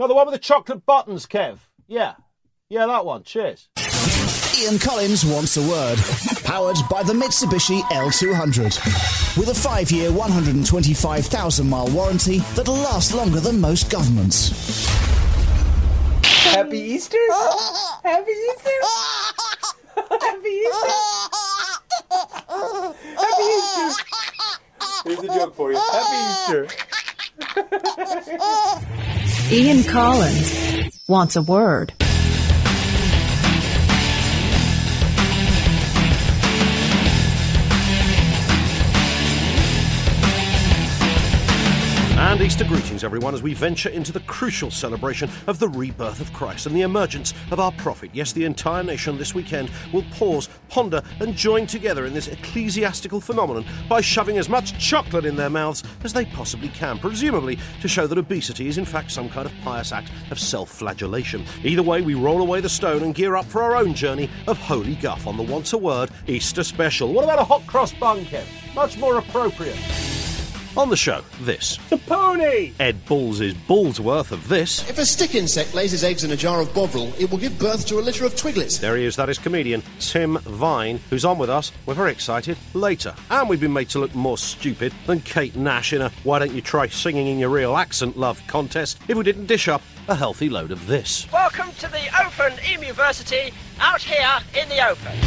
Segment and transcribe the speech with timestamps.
[0.00, 1.58] No, the one with the chocolate buttons, Kev.
[1.86, 2.14] Yeah.
[2.70, 3.22] Yeah, that one.
[3.22, 3.68] Cheers.
[4.58, 5.98] Ian Collins wants a word.
[6.42, 9.36] Powered by the Mitsubishi L200.
[9.36, 14.86] With a five year, 125,000 mile warranty that'll last longer than most governments.
[16.24, 17.18] Happy Easter?
[18.02, 18.70] Happy Easter?
[20.18, 20.88] Happy Easter?
[23.28, 24.04] Happy Easter!
[25.04, 25.78] Here's a joke for you.
[25.92, 26.68] Happy Easter!
[29.52, 31.92] Ian Collins wants a word.
[42.30, 46.32] And Easter greetings, everyone, as we venture into the crucial celebration of the rebirth of
[46.32, 48.10] Christ and the emergence of our prophet.
[48.12, 53.20] Yes, the entire nation this weekend will pause, ponder, and join together in this ecclesiastical
[53.20, 57.88] phenomenon by shoving as much chocolate in their mouths as they possibly can, presumably to
[57.88, 61.44] show that obesity is in fact some kind of pious act of self flagellation.
[61.64, 64.56] Either way, we roll away the stone and gear up for our own journey of
[64.56, 67.12] holy guff on the Wants a Word Easter special.
[67.12, 68.46] What about a hot cross bun, Kev?
[68.76, 69.76] Much more appropriate.
[70.76, 71.78] On the show, this.
[71.88, 72.72] The pony!
[72.78, 74.88] Ed Balls' balls worth of this.
[74.88, 77.58] If a stick insect lays his eggs in a jar of Bovril, it will give
[77.58, 78.78] birth to a litter of twiglets.
[78.78, 81.72] There he is, that is comedian Tim Vine, who's on with us.
[81.86, 82.56] We're very excited.
[82.72, 83.16] Later.
[83.30, 86.52] And we've been made to look more stupid than Kate Nash in a Why Don't
[86.52, 90.14] You Try Singing in Your Real Accent Love contest if we didn't dish up a
[90.14, 91.26] healthy load of this.
[91.32, 95.18] Welcome to the Open University out here in the open.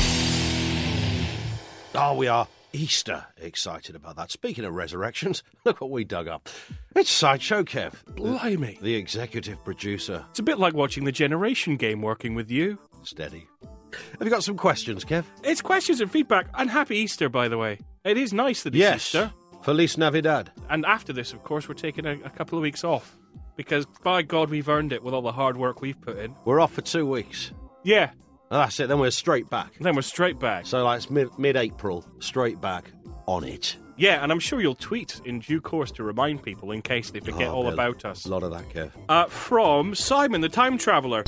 [1.95, 4.31] Oh, we are Easter excited about that.
[4.31, 6.49] Speaking of resurrections, look what we dug up.
[6.95, 7.93] It's Sideshow Kev.
[8.16, 8.79] Blimey.
[8.81, 10.25] The executive producer.
[10.31, 12.79] It's a bit like watching the Generation game working with you.
[13.03, 13.47] Steady.
[13.91, 15.23] Have you got some questions, Kev?
[15.44, 16.47] It's questions and feedback.
[16.55, 17.79] And happy Easter, by the way.
[18.03, 18.95] It is nice that it's yes.
[18.95, 19.31] Easter.
[19.61, 20.51] Feliz Navidad.
[20.69, 23.17] And after this, of course, we're taking a, a couple of weeks off.
[23.55, 26.35] Because, by God, we've earned it with all the hard work we've put in.
[26.44, 27.51] We're off for two weeks.
[27.83, 28.11] Yeah.
[28.54, 28.88] And that's it.
[28.88, 29.73] Then we're straight back.
[29.80, 30.68] Then we're straight back.
[30.68, 32.91] So, like, it's mid mid April, straight back
[33.25, 33.78] on it.
[33.97, 37.19] Yeah, and I'm sure you'll tweet in due course to remind people in case they
[37.19, 38.28] forget Oh, all about us.
[38.28, 38.92] A lot of that, Kev.
[39.09, 41.24] Uh, from Simon the Time Traveller.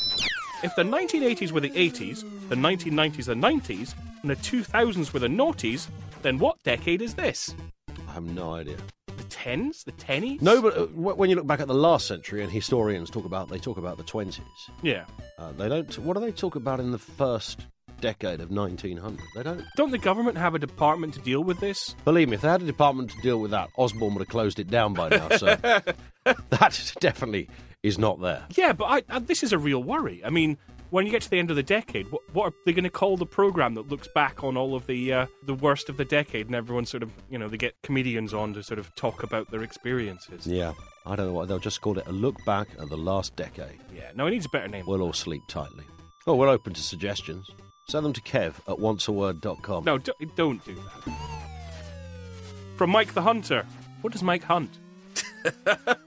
[0.61, 5.27] If the 1980s were the 80s, the 1990s the 90s, and the 2000s were the
[5.27, 5.87] noughties,
[6.21, 7.55] then what decade is this?
[8.07, 8.77] I have no idea.
[9.45, 9.83] The tens?
[9.83, 10.41] The tennies?
[10.41, 13.47] No, but uh, when you look back at the last century, and historians talk about,
[13.49, 14.41] they talk about the twenties.
[14.81, 15.05] Yeah.
[15.37, 15.99] Uh, they don't.
[15.99, 17.67] What do they talk about in the first
[18.01, 19.19] decade of 1900?
[19.35, 19.63] They don't.
[19.75, 21.95] Don't the government have a department to deal with this?
[22.05, 24.59] Believe me, if they had a department to deal with that, Osborne would have closed
[24.59, 25.29] it down by now.
[25.37, 27.47] So that definitely
[27.83, 28.45] is not there.
[28.55, 30.25] Yeah, but I, I, this is a real worry.
[30.25, 30.57] I mean,
[30.95, 32.89] when you get to the end of the decade, what, what are they going to
[32.89, 36.05] call the program that looks back on all of the uh, the worst of the
[36.05, 39.21] decade, and everyone sort of, you know, they get comedians on to sort of talk
[39.21, 40.47] about their experiences.
[40.47, 40.71] Yeah,
[41.05, 42.07] I don't know what they'll just call it.
[42.07, 43.77] A look back at the last decade.
[43.93, 44.85] Yeah, no, it needs a better name.
[44.87, 45.83] We'll all sleep tightly.
[46.27, 47.51] Oh, we're open to suggestions.
[47.89, 49.83] Send them to kev at onceaword.com.
[49.83, 51.13] No, don't, don't do that.
[52.77, 53.65] From Mike the Hunter.
[53.99, 54.79] What does Mike hunt?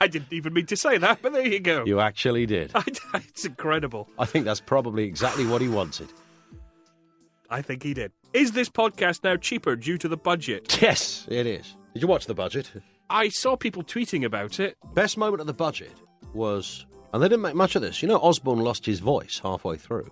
[0.00, 1.84] I didn't even mean to say that, but there you go.
[1.84, 2.72] You actually did.
[3.14, 4.08] it's incredible.
[4.18, 6.12] I think that's probably exactly what he wanted.
[7.50, 8.12] I think he did.
[8.32, 10.78] Is this podcast now cheaper due to the budget?
[10.82, 11.76] Yes, it is.
[11.92, 12.70] Did you watch the budget?
[13.08, 14.76] I saw people tweeting about it.
[14.94, 15.92] Best moment of the budget
[16.32, 18.02] was, and they didn't make much of this.
[18.02, 20.10] You know, Osborne lost his voice halfway through.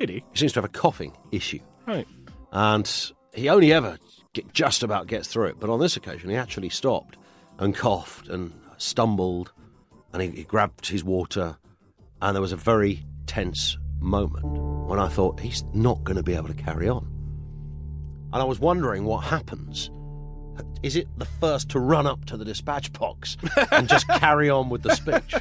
[0.00, 0.24] Did he?
[0.32, 2.06] He seems to have a coughing issue, Right.
[2.52, 2.90] and
[3.32, 3.98] he only ever
[4.32, 5.60] get, just about gets through it.
[5.60, 7.16] But on this occasion, he actually stopped
[7.58, 9.52] and coughed and stumbled,
[10.12, 11.56] and he, he grabbed his water,
[12.22, 14.44] and there was a very tense moment
[14.88, 17.06] when I thought he's not going to be able to carry on.
[18.32, 19.90] And I was wondering what happens.
[20.82, 23.36] Is it the first to run up to the dispatch box
[23.70, 25.34] and just carry on with the speech?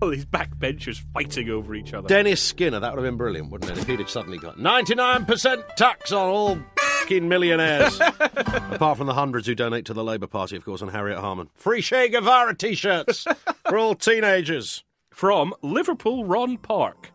[0.00, 2.08] All these backbenchers fighting over each other.
[2.08, 3.78] Dennis Skinner, that would have been brilliant, wouldn't it?
[3.78, 6.58] If he'd have suddenly got 99% tax on all
[7.02, 8.00] fucking millionaires.
[8.20, 11.48] Apart from the hundreds who donate to the Labour Party, of course, and Harriet Harman.
[11.54, 13.26] Free Che Guevara t shirts
[13.68, 14.84] for all teenagers.
[15.10, 17.10] From Liverpool Ron Park.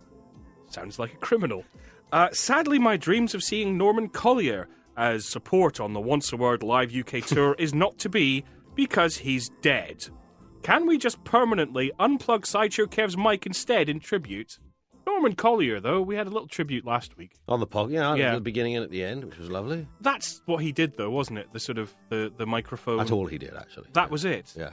[0.67, 1.63] Sounds like a criminal.
[2.11, 6.63] Uh, sadly, my dreams of seeing Norman Collier as support on the Wants a Word
[6.63, 8.43] live UK tour is not to be
[8.75, 10.05] because he's dead.
[10.63, 14.59] Can we just permanently unplug Sideshow Kev's mic instead in tribute?
[15.07, 17.31] Norman Collier, though, we had a little tribute last week.
[17.47, 18.31] On the pod, yeah, Yeah.
[18.31, 19.87] at the beginning and at the end, which was lovely.
[20.01, 21.47] That's what he did, though, wasn't it?
[21.53, 22.97] The sort of the, the microphone.
[22.97, 23.87] That's all he did, actually.
[23.93, 24.53] That was it.
[24.55, 24.71] Yeah.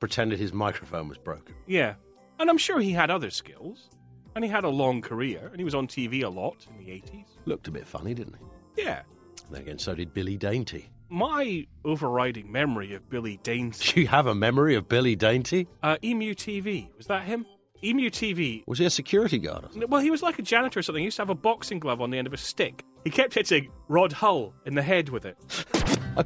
[0.00, 1.54] Pretended his microphone was broken.
[1.66, 1.94] Yeah.
[2.40, 3.88] And I'm sure he had other skills.
[4.34, 5.48] And he had a long career.
[5.50, 7.26] And he was on TV a lot in the 80s.
[7.44, 8.36] Looked a bit funny, didn't
[8.76, 8.82] he?
[8.82, 9.02] Yeah.
[9.50, 10.90] Then again, so did Billy Dainty.
[11.10, 15.68] my overriding memory of Billy Dainty, You have a memory of Billy Dainty?
[15.82, 17.44] uh, Emu TV, was that him?
[17.84, 18.64] Emu TV.
[18.66, 19.64] Was he a security guard?
[19.88, 21.02] Well, he was like a janitor or something.
[21.02, 22.84] He used to have a boxing glove on the end of a stick.
[23.04, 25.36] He kept hitting Rod Hull in the head with it.
[26.16, 26.24] I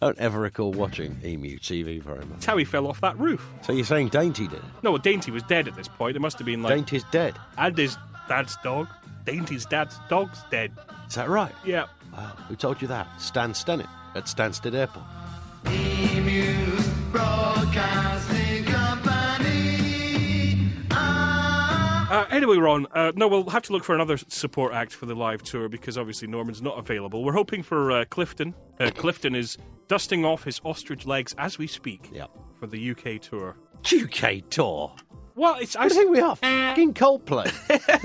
[0.00, 2.28] don't ever recall watching Emu TV very much.
[2.30, 3.44] That's how he fell off that roof.
[3.62, 4.62] So you're saying Dainty did?
[4.82, 6.16] No, Dainty was dead at this point.
[6.16, 6.74] It must have been like.
[6.74, 7.34] Dainty's dead.
[7.58, 7.96] And his
[8.28, 8.86] dad's dog.
[9.24, 10.72] Dainty's dad's dog's dead.
[11.08, 11.54] Is that right?
[11.64, 11.86] Yeah.
[12.12, 12.32] Wow.
[12.48, 13.08] Who told you that?
[13.20, 15.06] Stan Stennett at Stansted Airport.
[17.12, 18.39] Uh,
[22.40, 25.42] anyway, Ron, uh, no, we'll have to look for another support act for the live
[25.42, 27.22] tour because obviously Norman's not available.
[27.22, 28.54] We're hoping for uh, Clifton.
[28.78, 29.58] Uh, Clifton is
[29.88, 32.30] dusting off his ostrich legs as we speak Yep.
[32.58, 33.56] for the UK tour.
[33.84, 34.94] UK tour.
[35.34, 37.52] Well, it's I, I think we are fucking Coldplay.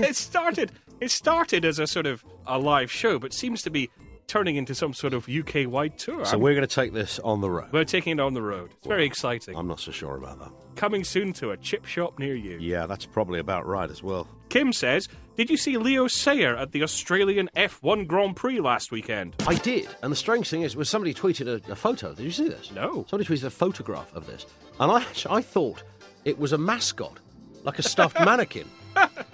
[0.00, 0.72] it started.
[1.00, 3.90] It started as a sort of a live show, but seems to be
[4.26, 6.24] turning into some sort of UK wide tour.
[6.24, 7.68] so I'm- we're going to take this on the road.
[7.72, 8.70] we're taking it on the road.
[8.78, 9.56] It's very exciting.
[9.56, 10.50] I'm not so sure about that.
[10.74, 12.58] Coming soon to a chip shop near you.
[12.60, 14.28] Yeah, that's probably about right as well.
[14.50, 19.34] Kim says, "Did you see Leo Sayer at the Australian F1 Grand Prix last weekend?"
[19.46, 22.12] I did, and the strange thing is, was somebody tweeted a, a photo.
[22.14, 22.70] Did you see this?
[22.72, 23.06] No.
[23.08, 24.44] Somebody tweeted a photograph of this,
[24.78, 25.82] and I, I thought
[26.24, 27.20] it was a mascot,
[27.64, 28.68] like a stuffed mannequin.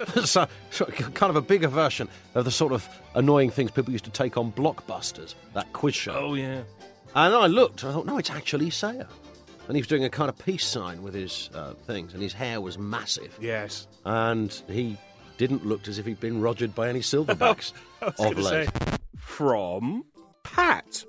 [0.25, 0.47] so,
[1.13, 4.37] kind of a bigger version of the sort of annoying things people used to take
[4.37, 6.13] on Blockbusters, that quiz show.
[6.13, 6.63] Oh yeah.
[7.15, 9.07] And I looked, and I thought, no, it's actually Sayer.
[9.67, 12.33] And he was doing a kind of peace sign with his uh, things, and his
[12.33, 13.37] hair was massive.
[13.39, 13.87] Yes.
[14.03, 14.97] And he
[15.37, 18.69] didn't look as if he'd been rogered by any silverbacks of late.
[19.17, 20.03] From
[20.43, 21.05] Pat.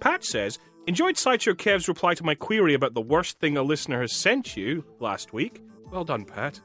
[0.00, 0.58] Pat says,
[0.88, 4.56] Enjoyed Sideshow Kev's reply to my query about the worst thing a listener has sent
[4.56, 5.62] you last week.
[5.92, 6.60] Well done, Pat.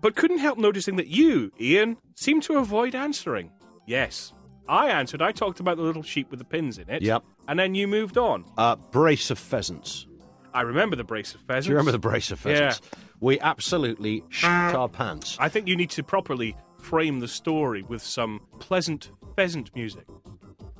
[0.00, 3.50] But couldn't help noticing that you, Ian, seemed to avoid answering.
[3.86, 4.32] Yes.
[4.68, 5.22] I answered.
[5.22, 7.02] I talked about the little sheep with the pins in it.
[7.02, 7.24] Yep.
[7.48, 8.44] And then you moved on.
[8.56, 10.06] Uh, brace of pheasants.
[10.52, 11.66] I remember the brace of pheasants.
[11.66, 12.80] Do you remember the brace of pheasants?
[13.20, 15.36] We absolutely shit our pants.
[15.40, 20.04] I think you need to properly frame the story with some pleasant pheasant music.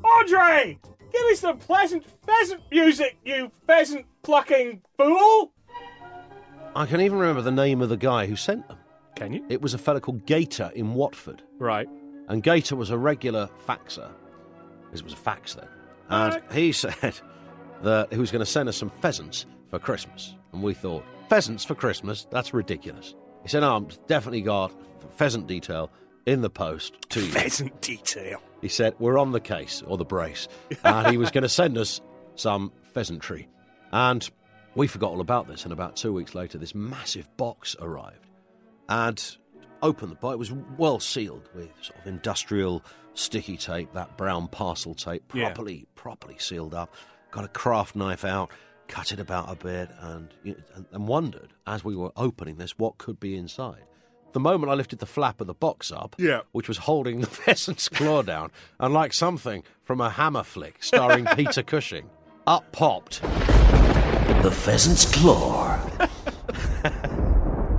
[0.05, 0.79] Audrey!
[1.12, 5.52] Give me some pleasant pheasant music, you pheasant plucking fool!
[6.78, 8.78] I can even remember the name of the guy who sent them.
[9.16, 9.44] Can you?
[9.48, 11.42] It was a fellow called Gator in Watford.
[11.58, 11.88] Right.
[12.28, 14.12] And Gator was a regular faxer.
[14.92, 15.66] It was a fax then.
[16.08, 17.19] And he said
[17.82, 20.36] that he was going to send us some pheasants for Christmas.
[20.52, 22.28] And we thought, pheasants for Christmas?
[22.30, 23.16] That's ridiculous.
[23.42, 24.72] He said, no, I've definitely got
[25.16, 25.90] pheasant detail
[26.26, 27.32] in the post to you.
[27.32, 28.40] Pheasant detail.
[28.60, 30.46] He said, We're on the case, or the brace.
[30.84, 32.00] and he was going to send us
[32.36, 33.48] some pheasantry.
[33.90, 34.31] And
[34.78, 35.64] we forgot all about this.
[35.64, 38.26] And about two weeks later, this massive box arrived.
[38.88, 39.36] And
[39.82, 40.34] opened the box.
[40.34, 42.82] It was well sealed with sort of industrial
[43.14, 45.46] sticky tape, that brown parcel tape, Yeah.
[45.46, 46.94] properly, properly sealed up.
[47.30, 48.50] Got a craft knife out,
[48.88, 52.56] cut it about a bit, and, you know, and, and wondered as we were opening
[52.56, 53.84] this what could be inside.
[54.32, 56.40] The moment I lifted the flap of the box up, Yeah.
[56.52, 58.50] which was holding the pheasant's claw down,
[58.81, 62.08] and like something from a hammer flick starring Peter Cushing,
[62.46, 63.20] up popped
[64.43, 65.79] the pheasant's claw.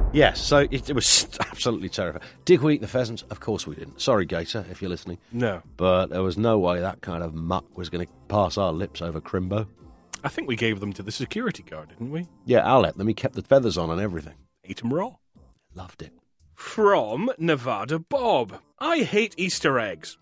[0.13, 2.23] yes, so it, it was absolutely terrifying.
[2.45, 3.23] Did we eat the pheasants?
[3.29, 4.01] Of course we didn't.
[4.01, 5.19] Sorry, Gator, if you're listening.
[5.31, 5.61] No.
[5.77, 9.01] But there was no way that kind of muck was going to pass our lips
[9.01, 9.67] over Crimbo.
[10.23, 12.27] I think we gave them to the security guard, didn't we?
[12.45, 13.07] Yeah, I'll let them.
[13.07, 14.35] He kept the feathers on and everything.
[14.65, 15.15] Ate them raw.
[15.73, 16.11] Loved it.
[16.55, 18.59] From Nevada Bob.
[18.79, 20.17] I hate Easter eggs.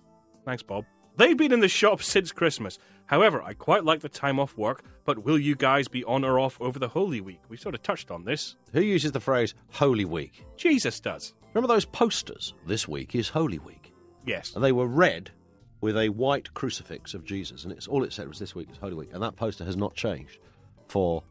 [0.45, 0.85] Thanks, Bob.
[1.17, 2.77] They've been in the shop since Christmas.
[3.07, 6.39] However, I quite like the time off work, but will you guys be on or
[6.39, 7.39] off over the Holy Week?
[7.49, 8.55] We sort of touched on this.
[8.73, 10.45] Who uses the phrase Holy Week?
[10.57, 11.33] Jesus does.
[11.53, 12.53] Remember those posters?
[12.65, 13.93] This week is Holy Week.
[14.25, 14.53] Yes.
[14.55, 15.31] And they were red
[15.79, 17.63] with a white crucifix of Jesus.
[17.63, 19.09] And it's all it said was this week is Holy Week.
[19.13, 20.39] And that poster has not changed
[20.87, 21.23] for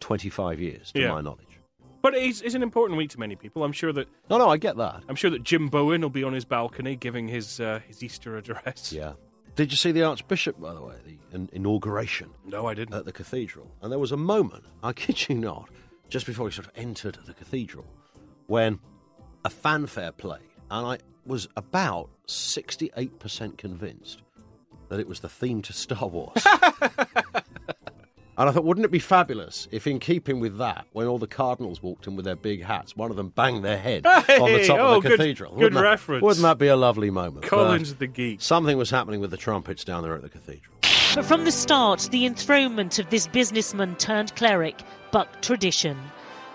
[0.00, 1.10] 25 years, to Yeah.
[1.12, 1.40] my knowledge.
[2.02, 3.64] But it's, it's an important week to many people.
[3.64, 5.02] I'm sure that No, no, I get that.
[5.08, 8.36] I'm sure that Jim Bowen will be on his balcony giving his uh, his Easter
[8.36, 8.92] address.
[8.92, 9.14] Yeah.
[9.56, 10.94] Did you see the Archbishop, by the way,
[11.32, 12.94] the inauguration No, I didn't.
[12.94, 13.70] at the cathedral?
[13.82, 15.68] And there was a moment, I kid you not,
[16.08, 17.86] just before he sort of entered the cathedral,
[18.48, 18.80] when
[19.44, 20.40] a fanfare played.
[20.70, 24.22] And I was about 68% convinced
[24.88, 26.44] that it was the theme to Star Wars.
[28.36, 31.26] And I thought, wouldn't it be fabulous if, in keeping with that, when all the
[31.28, 34.66] cardinals walked in with their big hats, one of them banged their head on the
[34.66, 35.52] top oh, of the oh, good- cathedral?
[35.52, 36.22] good wouldn't that, reference.
[36.22, 37.46] Wouldn't that be a lovely moment?
[37.46, 38.42] Collins But the geek.
[38.42, 40.74] something was happening with the trumpets down there at the cathedral.
[41.14, 45.96] But from the start, the enthronement of this businessman turned cleric bucked tradition,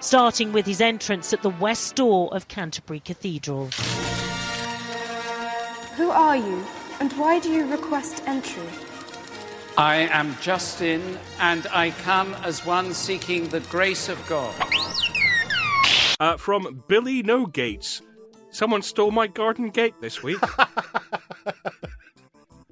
[0.01, 3.69] starting with his entrance at the west door of Canterbury Cathedral.
[5.95, 6.65] Who are you,
[6.99, 8.67] and why do you request entry?
[9.79, 11.01] I am Justin,
[11.39, 14.53] and I come as one seeking the grace of God.
[16.19, 18.01] Uh, from Billy No Gates.
[18.49, 20.37] Someone stole my garden gate this week.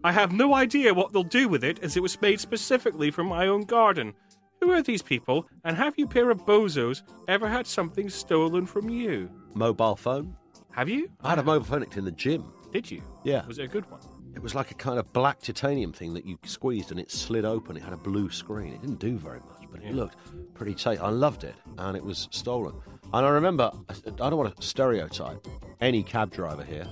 [0.03, 3.23] I have no idea what they'll do with it, as it was made specifically for
[3.23, 4.13] my own garden.
[4.59, 8.89] Who are these people, and have you pair of bozos ever had something stolen from
[8.89, 9.31] you?
[9.53, 10.35] Mobile phone.
[10.71, 11.09] Have you?
[11.23, 12.51] I had a mobile phone in the gym.
[12.73, 13.01] Did you?
[13.23, 13.45] Yeah.
[13.45, 14.01] Was it a good one?
[14.35, 17.45] It was like a kind of black titanium thing that you squeezed and it slid
[17.45, 17.75] open.
[17.75, 18.73] It had a blue screen.
[18.73, 20.17] It didn't do very much, but it looked
[20.53, 21.01] pretty tight.
[21.01, 22.75] I loved it, and it was stolen.
[23.13, 25.47] And I remember, I don't want to stereotype
[25.81, 26.87] any cab driver here,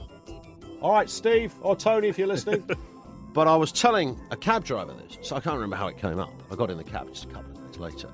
[0.81, 2.67] All right, Steve or Tony, if you're listening.
[3.33, 6.19] but I was telling a cab driver this, so I can't remember how it came
[6.19, 6.31] up.
[6.51, 8.09] I got in the cab just a couple of minutes later,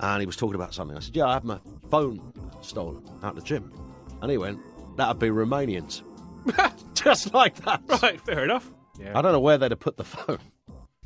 [0.00, 0.96] and he was talking about something.
[0.96, 1.58] I said, "Yeah, I had my
[1.90, 2.20] phone
[2.60, 3.72] stolen out the gym,"
[4.20, 4.60] and he went,
[4.96, 6.02] "That'd be Romanians."
[6.94, 7.82] just like that.
[8.02, 8.70] Right, fair enough.
[9.00, 9.16] Yeah.
[9.16, 10.38] I don't know where they'd have put the phone.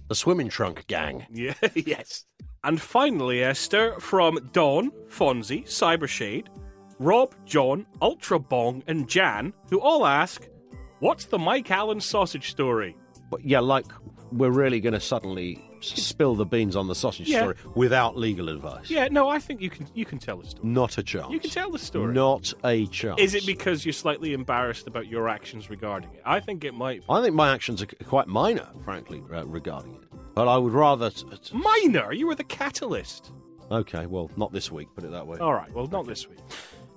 [0.09, 1.27] The swimming trunk gang.
[1.31, 2.25] Yeah, yes.
[2.65, 6.47] And finally, Esther, from Dawn, Fonzie, Cybershade,
[6.99, 10.49] Rob, John, Ultra Bong, and Jan, who all ask,
[11.01, 12.97] What's the Mike Allen sausage story?
[13.29, 13.87] But yeah, like
[14.33, 17.39] we're really going to suddenly spill the beans on the sausage Yeah.
[17.41, 18.89] story without legal advice.
[18.89, 20.67] Yeah, no, I think you can you can tell the story.
[20.69, 21.31] Not a chance.
[21.33, 22.15] You can tell the story.
[22.15, 23.21] Not a chance.
[23.21, 26.23] Is it because you're slightly embarrassed about your actions regarding it?
[26.25, 27.01] I think it might.
[27.01, 27.07] Be.
[27.09, 30.01] I think my actions are quite minor, frankly, uh, regarding it.
[30.35, 31.11] But I would rather.
[31.11, 33.33] T- t- Minor, you were the catalyst.
[33.71, 34.89] okay, well, not this week.
[34.95, 35.39] Put it that way.
[35.39, 36.39] All right, well, not this week.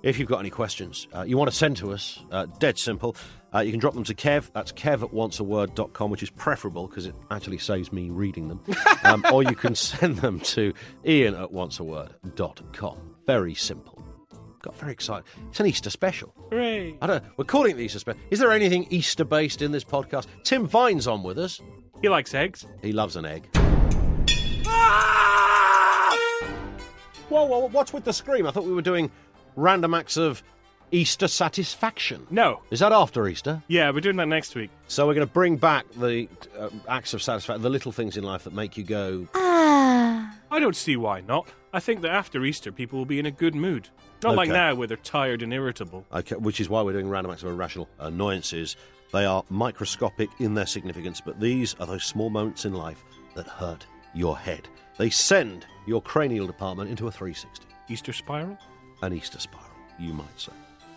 [0.06, 3.16] If you've got any questions uh, you want to send to us, uh, dead simple,
[3.52, 4.52] uh, you can drop them to Kev.
[4.52, 8.60] That's kev at onceaword.com, which is preferable because it actually saves me reading them.
[9.04, 10.72] um, or you can send them to
[11.04, 13.16] ian at onceaword.com.
[13.26, 14.00] Very simple.
[14.62, 15.24] Got very excited.
[15.48, 16.32] It's an Easter special.
[16.50, 16.96] Hooray.
[17.02, 17.24] I don't.
[17.36, 18.20] We're calling it the Easter special.
[18.30, 20.26] Is there anything Easter based in this podcast?
[20.44, 21.60] Tim Vine's on with us.
[22.00, 22.64] He likes eggs.
[22.80, 23.48] He loves an egg.
[27.28, 28.46] Whoa, whoa, what's with the scream?
[28.46, 29.10] I thought we were doing
[29.56, 30.42] random acts of
[30.92, 32.26] Easter satisfaction.
[32.30, 32.60] No.
[32.70, 33.62] Is that after Easter?
[33.68, 34.70] Yeah, we're doing that next week.
[34.86, 38.22] So we're going to bring back the uh, acts of satisfaction, the little things in
[38.22, 39.26] life that make you go.
[39.34, 40.38] Ah.
[40.50, 41.52] I don't see why not.
[41.72, 43.88] I think that after Easter, people will be in a good mood.
[44.22, 46.06] Not like now, where they're tired and irritable.
[46.12, 48.76] Okay, which is why we're doing random acts of irrational annoyances.
[49.12, 53.46] They are microscopic in their significance, but these are those small moments in life that
[53.46, 54.68] hurt your head.
[54.98, 58.56] They send your cranial department into a 360, Easter spiral?
[59.02, 59.66] An Easter spiral,
[59.98, 60.52] you might say.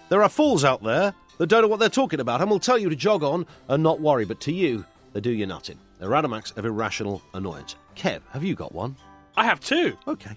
[0.10, 2.78] There are fools out there that don't know what they're talking about and will tell
[2.78, 5.78] you to jog on and not worry, but to you, they do you nothing.
[6.00, 7.76] They're random of irrational annoyance.
[7.96, 8.96] Kev, have you got one?
[9.36, 9.98] I have two.
[10.08, 10.36] Okay.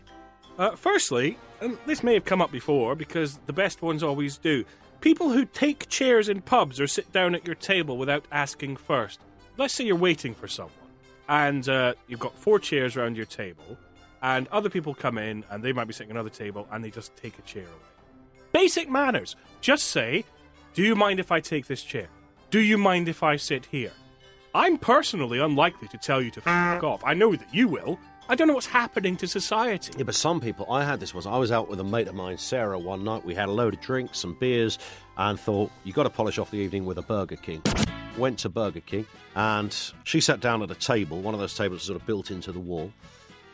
[0.59, 4.65] Uh, firstly, and this may have come up before because the best ones always do.
[5.01, 9.21] People who take chairs in pubs or sit down at your table without asking first.
[9.57, 10.73] Let's say you're waiting for someone,
[11.29, 13.77] and uh, you've got four chairs around your table,
[14.23, 16.91] and other people come in and they might be sitting at another table and they
[16.91, 17.73] just take a chair away.
[18.53, 19.37] Basic manners.
[19.61, 20.25] Just say,
[20.75, 22.09] Do you mind if I take this chair?
[22.51, 23.93] Do you mind if I sit here?
[24.55, 27.03] I'm personally unlikely to tell you to fuck off.
[27.05, 27.99] I know that you will.
[28.29, 29.93] I don't know what's happening to society.
[29.97, 32.15] Yeah, but some people, I had this was I was out with a mate of
[32.15, 33.25] mine, Sarah, one night.
[33.25, 34.79] We had a load of drinks, some beers,
[35.17, 37.63] and thought you got to polish off the evening with a Burger King.
[38.17, 39.75] Went to Burger King, and
[40.05, 42.61] she sat down at a table, one of those tables sort of built into the
[42.61, 42.93] wall.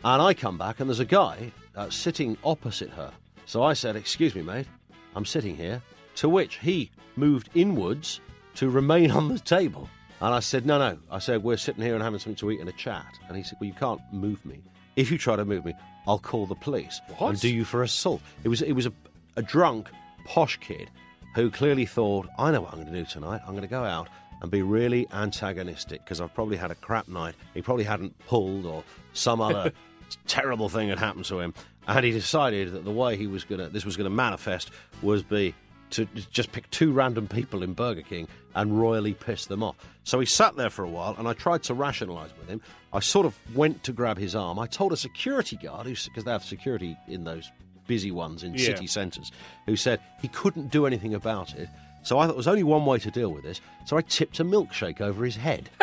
[0.04, 3.12] And I come back, and there's a guy uh, sitting opposite her.
[3.46, 4.66] So I said, "Excuse me, mate,
[5.14, 5.82] I'm sitting here."
[6.16, 8.20] To which he moved inwards
[8.56, 9.88] to remain on the table.
[10.20, 10.98] And I said, No, no.
[11.10, 13.06] I said, We're sitting here and having something to eat and a chat.
[13.28, 14.60] And he said, Well, you can't move me.
[14.96, 15.74] If you try to move me,
[16.08, 17.28] I'll call the police What?
[17.30, 18.20] and do you for assault.
[18.42, 18.92] It was, it was a,
[19.36, 19.90] a drunk,
[20.24, 20.90] posh kid
[21.36, 23.42] who clearly thought, I know what I'm going to do tonight.
[23.46, 24.08] I'm going to go out
[24.40, 27.34] and be really antagonistic because I've probably had a crap night.
[27.54, 29.72] He probably hadn't pulled or some other
[30.26, 31.54] terrible thing had happened to him.
[31.86, 34.70] And he decided that the way he was going to, this was going to manifest
[35.02, 35.54] was be
[35.90, 39.76] to just pick two random people in Burger King and royally piss them off.
[40.04, 42.60] So he sat there for a while, and I tried to rationalise with him.
[42.92, 44.58] I sort of went to grab his arm.
[44.58, 47.50] I told a security guard, because they have security in those
[47.86, 48.66] busy ones in Yeah.
[48.66, 49.32] city centres,
[49.64, 51.70] who said he couldn't do anything about it.
[52.02, 53.60] So I thought there was only one way to deal with this.
[53.84, 55.68] So I tipped a milkshake over his head.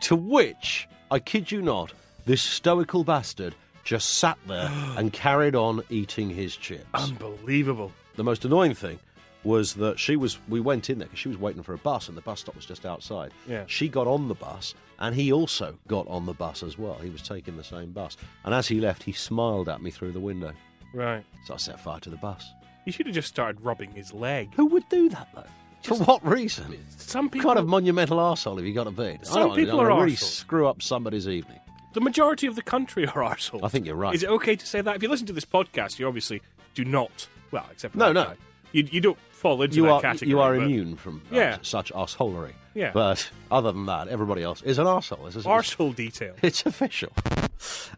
[0.00, 1.92] to which, I kid you not,
[2.24, 3.54] this stoical bastard
[3.84, 6.86] just sat there and carried on eating his chips.
[6.94, 7.92] Unbelievable.
[8.16, 8.98] The most annoying thing
[9.44, 10.38] was that she was.
[10.48, 12.56] We went in there because she was waiting for a bus, and the bus stop
[12.56, 13.30] was just outside.
[13.46, 13.64] Yeah.
[13.68, 16.94] She got on the bus, and he also got on the bus as well.
[16.94, 20.12] He was taking the same bus, and as he left, he smiled at me through
[20.12, 20.52] the window.
[20.92, 21.24] Right.
[21.46, 22.44] So I set fire to the bus.
[22.86, 24.54] You should have just started rubbing his leg.
[24.54, 25.44] Who would do that though?
[25.82, 26.78] For what reason?
[26.96, 29.18] Some What people, kind of monumental arsehole have you got to be?
[29.22, 30.22] Some people are really arseholes.
[30.22, 31.60] screw up somebody's evening.
[31.92, 33.60] the majority of the country are arseholes.
[33.62, 34.14] I think you're right.
[34.14, 34.96] Is it okay to say that?
[34.96, 36.40] If you listen to this podcast, you obviously
[36.74, 37.28] do not.
[37.52, 38.24] Well, except for No, no.
[38.24, 38.36] guy.
[38.72, 40.28] You, you don't fall into you that are category.
[40.30, 41.58] you are but immune from uh, Yeah.
[41.62, 42.52] such arseholery.
[42.74, 42.90] Yeah.
[42.92, 45.26] But other than that, everybody else is an arsehole.
[45.28, 46.34] It's, it's, Arsehole detail.
[46.42, 47.12] it's official.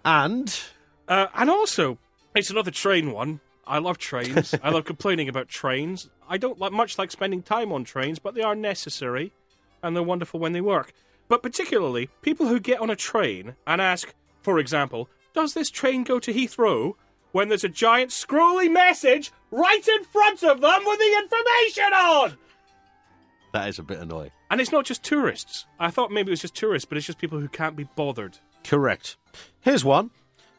[0.05, 0.55] And
[1.09, 1.99] Uh, and also,
[2.35, 3.41] it's another train one.
[3.69, 4.55] I love trains.
[4.63, 6.09] I love complaining about trains.
[6.29, 9.33] I don't like much like spending time on trains, but they are necessary,
[9.83, 10.93] and they're wonderful when they work.
[11.29, 16.03] But particularly, people who get on a train and ask, for example, does this train
[16.03, 16.95] go to Heathrow?
[17.33, 22.39] When there's a giant scrolly message right in front of them with the information on!
[23.53, 24.31] that is a bit annoying.
[24.51, 25.67] And it's not just tourists.
[25.79, 28.39] I thought maybe it was just tourists, but it's just people who can't be bothered.
[28.65, 29.17] Correct.
[29.61, 30.11] Here's one.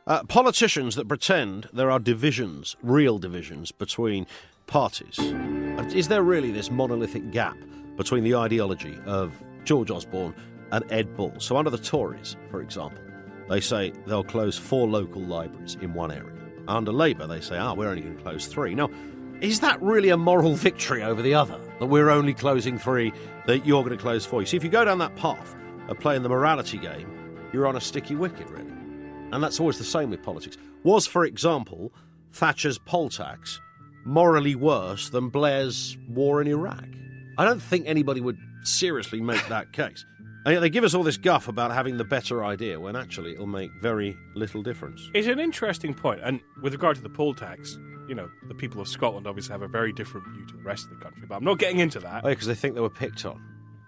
[0.09, 4.25] Uh, politicians that pretend there are divisions, real divisions, between
[4.65, 5.19] parties.
[5.19, 7.55] Uh, Is there really this monolithic gap
[7.95, 9.31] between the ideology of
[9.65, 10.33] George Osborne
[10.71, 11.45] and Ed Balls?
[11.45, 12.99] So, under the Tories, for example,
[13.49, 16.35] they say they'll close four local libraries in one area.
[16.67, 18.73] Under Labour, they say, ah, we're only going to close three.
[18.73, 18.89] Now,
[19.41, 21.59] is that really a moral victory over the other?
[21.79, 23.13] That we're only closing three,
[23.45, 24.41] that you're going to close four?
[24.41, 25.55] You see, if you go down that path
[25.87, 27.07] of playing the morality game,
[27.53, 28.78] you're on a sticky wicket, really.
[29.31, 30.57] And that's always the same with politics.
[30.83, 31.91] Was, for example,
[32.33, 33.59] Thatcher's poll tax
[34.05, 36.85] morally worse than Blair's war in Iraq?
[37.37, 40.05] I don't think anybody would seriously make that case.
[40.45, 43.33] And yet they give us all this guff about having the better idea when actually
[43.33, 45.01] it'll make very little difference.
[45.13, 46.21] It's an interesting point.
[46.21, 49.51] point, and with regard to the poll tax, you know, the people of Scotland obviously
[49.51, 51.25] have a very different view to the rest of the country.
[51.27, 52.23] But I'm not getting into that.
[52.23, 53.41] Oh, because they think they were picked on.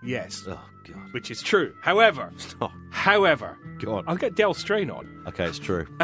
[0.04, 1.14] Yes, Oh, God.
[1.14, 1.74] which is true.
[1.82, 2.32] However,
[2.62, 4.04] Oh, however, go on.
[4.08, 5.24] I'll get Del Strain on.
[5.28, 5.86] Okay, it's true.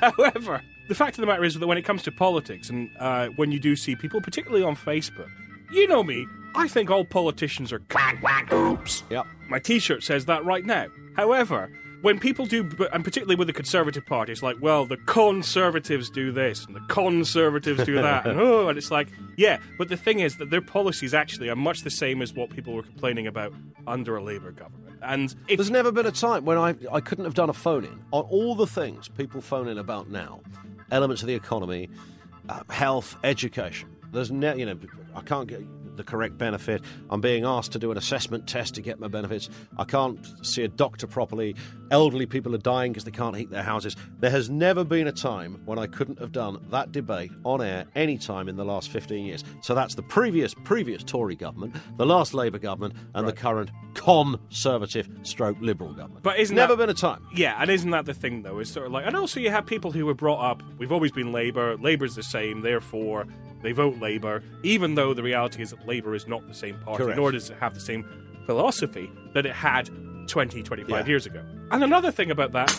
[0.00, 3.28] However, the fact of the matter is that when it comes to politics, and uh,
[3.36, 5.28] when you do see people, particularly on Facebook,
[5.72, 9.02] you know me, I think all politicians are quack quack oops.
[9.10, 9.26] Yep.
[9.48, 10.86] My T-shirt says that right now.
[11.16, 11.70] However,
[12.02, 16.32] when people do, and particularly with the Conservative Party, it's like, well, the Conservatives do
[16.32, 19.58] this and the Conservatives do that, and oh, and it's like, yeah.
[19.78, 22.74] But the thing is that their policies actually are much the same as what people
[22.74, 23.52] were complaining about
[23.86, 24.98] under a Labour government.
[25.02, 27.84] And if There's never been a time when I, I couldn't have done a phone
[27.84, 30.40] in on all the things people phone in about now
[30.90, 31.88] elements of the economy,
[32.48, 33.88] uh, health, education.
[34.12, 34.78] There's ne- you know,
[35.14, 35.60] I can't get
[35.96, 36.82] the correct benefit.
[37.10, 39.48] I'm being asked to do an assessment test to get my benefits.
[39.78, 41.54] I can't see a doctor properly.
[41.90, 43.96] Elderly people are dying because they can't heat their houses.
[44.20, 47.84] There has never been a time when I couldn't have done that debate on air
[47.94, 49.44] any time in the last 15 years.
[49.60, 55.08] So that's the previous previous Tory government, the last Labour government, and the current Conservative
[55.22, 56.22] stroke Liberal government.
[56.22, 57.26] But isn't never that- been a time.
[57.34, 58.58] Yeah, and isn't that the thing though?
[58.58, 60.62] It's sort of like, and also you have people who were brought up.
[60.78, 61.76] We've always been Labour.
[61.76, 63.26] Labour's the same, therefore
[63.62, 67.04] they vote Labour, even though the reality is that Labour is not the same party,
[67.04, 67.16] Correct.
[67.18, 68.04] nor does it have the same
[68.46, 69.88] philosophy that it had
[70.28, 71.06] 20, 25 Yeah.
[71.06, 71.42] years ago.
[71.70, 72.72] And another thing about that,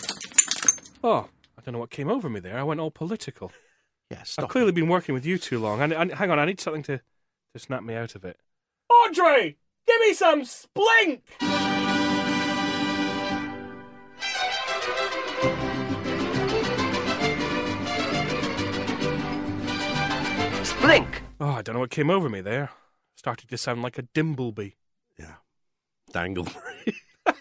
[1.02, 2.58] oh, I don't know what came over me there.
[2.58, 3.50] I went all political.
[4.10, 4.50] Yeah, I've stop.
[4.50, 5.80] clearly been working with you too long.
[5.80, 6.98] And, and hang on, I need something to
[7.54, 8.38] to snap me out of it.
[8.90, 11.22] Audrey, give me some splink.
[20.84, 21.08] Splink.
[21.40, 22.68] Oh, I don't know what came over me there.
[23.16, 24.74] Started to sound like a dimbleby.
[25.18, 25.36] Yeah.
[26.12, 26.46] Dangle.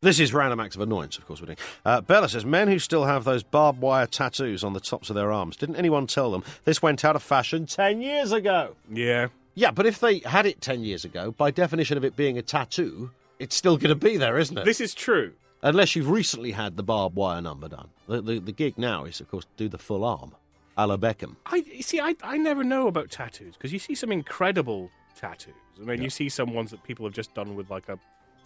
[0.00, 1.58] this is random acts of annoyance, of course, we're doing.
[1.84, 5.14] Uh, Bella says, men who still have those barbed wire tattoos on the tops of
[5.14, 8.74] their arms, didn't anyone tell them this went out of fashion 10 years ago?
[8.92, 9.28] Yeah.
[9.54, 12.42] Yeah, but if they had it 10 years ago, by definition of it being a
[12.42, 14.64] tattoo, it's still going to be there, isn't it?
[14.64, 15.34] This is true.
[15.62, 17.90] Unless you've recently had the barbed wire number done.
[18.08, 20.34] The, the, the gig now is, of course, do the full arm,
[20.76, 21.36] a la Beckham.
[21.46, 22.00] I you see.
[22.00, 26.10] I I never know about tattoos because you see some incredible tattoos, and then you
[26.10, 27.98] see some ones that people have just done with like a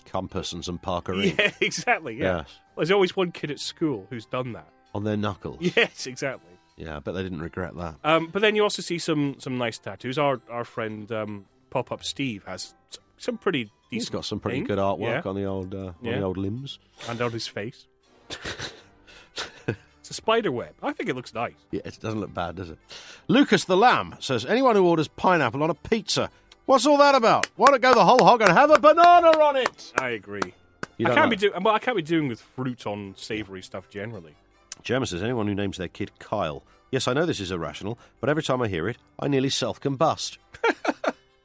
[0.05, 2.17] Compass and some Parker yeah, exactly.
[2.17, 2.39] Yeah.
[2.39, 2.61] Yes.
[2.77, 4.69] There's always one kid at school who's done that.
[4.95, 5.59] on their knuckles.
[5.77, 6.53] Yes, exactly.
[6.77, 7.97] Yeah, I bet they didn't regret that.
[8.05, 10.19] Um, but then you also see some some nice tattoos.
[10.19, 12.75] Our our friend um, Pop Up Steve has
[13.19, 13.73] some pretty decent.
[13.91, 14.69] He's got some pretty ink.
[14.69, 15.29] good artwork Yeah.
[15.31, 16.19] on the old uh, on Yeah.
[16.19, 16.79] the old limbs.
[17.09, 17.87] and on his face.
[20.07, 20.73] it's a spider web.
[20.85, 21.55] I think it looks nice.
[21.73, 22.79] Yeah, it doesn't look bad, does it?
[23.27, 26.31] Lucas the Lamb says anyone who orders pineapple on a pizza,
[26.67, 27.49] what's all that about?
[27.57, 29.93] Why not go the whole hog and have a banana on it?
[29.99, 30.55] I agree.
[30.97, 31.31] You I can't know.
[31.31, 31.75] be doing well.
[31.75, 34.37] I can't be doing with fruit on savoury stuff generally.
[34.85, 36.63] Gemma says anyone who names their kid Kyle.
[36.93, 39.81] Yes, I know this is irrational, but every time I hear it, I nearly self
[39.81, 40.39] combust.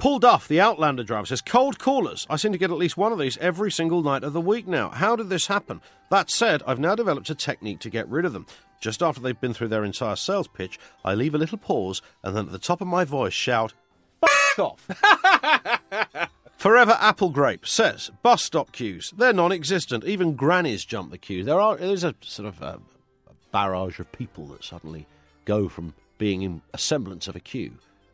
[0.02, 2.26] Paul Duff, the Outlander driver, says cold callers.
[2.28, 4.66] I seem to get at least one of these every single night of the week
[4.66, 4.90] now.
[4.90, 5.80] How did this happen?
[6.10, 8.48] That said, I've now developed a technique to get rid of them.
[8.80, 12.36] Just after they've been through their entire sales pitch, I leave a little pause and
[12.36, 13.76] then at the top of my voice shout,
[14.20, 16.30] Fuck off.
[16.58, 20.04] Forever Apple Grape says bus stop queues, they're non existent.
[20.04, 21.44] Even grannies jump the queue.
[21.44, 22.80] There are there's a sort of a,
[23.28, 25.06] a barrage of people that suddenly
[25.46, 27.74] go from being in a semblance of a queue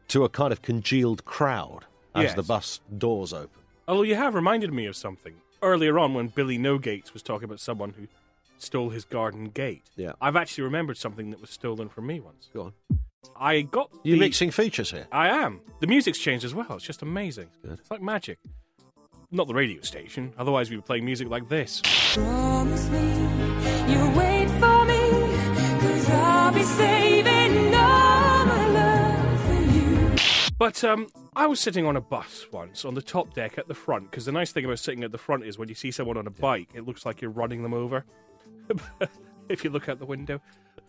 [0.10, 2.34] to a kind of congealed crowd as Yes.
[2.36, 3.62] the bus doors open.
[3.88, 7.46] Although you have reminded me of something earlier on when Billy No Gates was talking
[7.46, 8.08] about someone who
[8.58, 9.84] stole his garden gate.
[9.96, 10.14] Yeah.
[10.22, 12.50] I've actually remembered something that was stolen from me once.
[12.54, 12.74] Go on.
[13.40, 15.08] I got You the, mixing features here?
[15.12, 15.62] I am.
[15.80, 16.68] The music's changed as well.
[16.72, 17.50] It's just amazing.
[17.64, 17.80] Good.
[17.80, 18.40] It's like magic.
[19.32, 20.34] Not the radio station.
[20.38, 21.82] Otherwise, we'd be playing music like this.
[22.14, 23.00] Promise me
[23.90, 25.00] you'll wait for me,
[25.82, 27.27] cause I'll be saving
[30.60, 33.76] But um, I was sitting on a bus once on the top deck at the
[33.76, 36.18] front because the nice thing about sitting at the front is when you see someone
[36.18, 38.06] on a bike, it looks like you're running them over.
[39.50, 40.42] if you look out the window.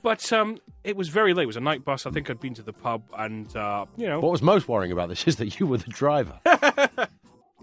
[0.03, 1.45] But um, it was very late.
[1.45, 2.07] It was a night bus.
[2.07, 4.21] I think I'd been to the pub, and uh, you know.
[4.21, 6.41] What was most worrying about this is that you were the driver.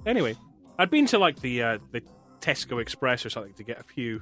[0.05, 0.35] Anyway,
[0.77, 2.01] I'd been to like the uh, the
[2.39, 4.21] Tesco Express or something to get a few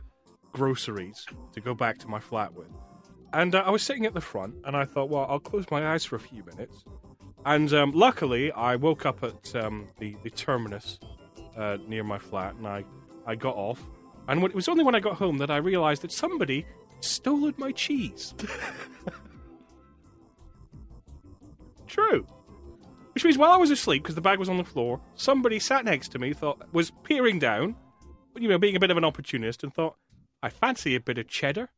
[0.54, 2.70] groceries to go back to my flat with,
[3.34, 5.94] and uh, I was sitting at the front, and I thought, well, I'll close my
[5.94, 6.86] eyes for a few minutes,
[7.46, 11.00] and um, luckily I woke up at um, the the terminus
[11.58, 12.84] uh, near my flat, and I
[13.26, 13.82] I got off,
[14.28, 16.66] and when, it was only when I got home that I realised that somebody
[17.02, 18.34] stolen my cheese.
[21.88, 22.26] True.
[23.14, 25.86] Which means while I was asleep, because the bag was on the floor, somebody sat
[25.86, 27.76] next to me, thought was peering down,
[28.36, 29.96] you know, being a bit of an opportunist, and thought,
[30.42, 31.70] I fancy a bit of cheddar.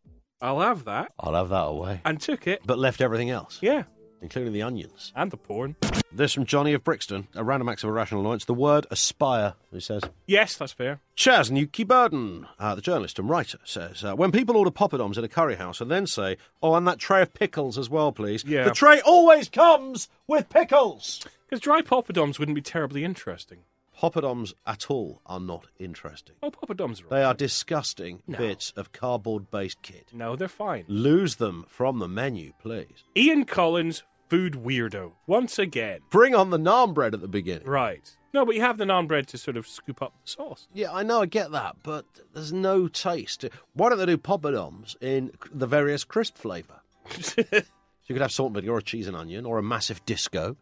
[0.41, 2.01] I'll have that, I'll have that away.
[2.05, 2.61] and took it.
[2.65, 3.83] But left everything else, Yeah,
[4.25, 5.13] including the onions.
[5.15, 5.75] and the porn.
[6.11, 8.45] This from Johnny of Brixton, a random act of irrational annoyance.
[8.45, 10.01] The word aspire, he says.
[10.25, 10.99] Yes, that's fair.
[11.15, 15.23] Chaz Nuki Burden, uh, the journalist and writer, says uh, when people order poppadoms in
[15.23, 18.43] a curry house and then say, "Oh, and that tray of pickles as well, please."
[18.45, 18.63] Yeah.
[18.65, 21.25] The tray always comes with pickles.
[21.47, 23.59] Because dry poppadoms wouldn't be terribly interesting.
[23.97, 26.35] Poppadoms at all are not interesting.
[26.43, 27.07] Oh, poppadoms are.
[27.09, 28.37] They are disgusting No.
[28.37, 30.09] bits of cardboard-based kit.
[30.11, 30.83] No, they're fine.
[30.89, 33.03] Lose them from the menu, please.
[33.15, 35.99] Ian Collins, food weirdo, once again.
[36.09, 37.67] Bring on the naan bread at the beginning.
[37.67, 38.15] Right.
[38.33, 40.67] No, but you have the naan bread to sort of scoop up the sauce.
[40.73, 43.45] Yeah, I know, I get that, but there's no taste.
[43.73, 46.81] Why don't they do poppadoms in the various crisp flavour?
[47.21, 47.63] So you
[48.07, 50.57] could have salt and vinegar or cheese and onion or a massive disco.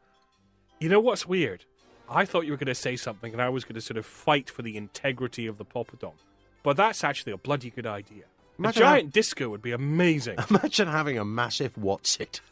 [0.79, 1.65] You know what's weird?
[2.09, 4.05] I thought you were going to say something, and I was going to sort of
[4.05, 6.13] fight for the integrity of the poppadom.
[6.61, 8.25] But that's actually a bloody good idea.
[8.59, 10.37] Imagine a giant disco would be amazing.
[10.49, 12.41] Imagine having a massive what's it.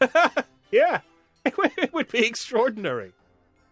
[0.72, 1.00] yeah,
[1.44, 3.12] it would, it would be extraordinary.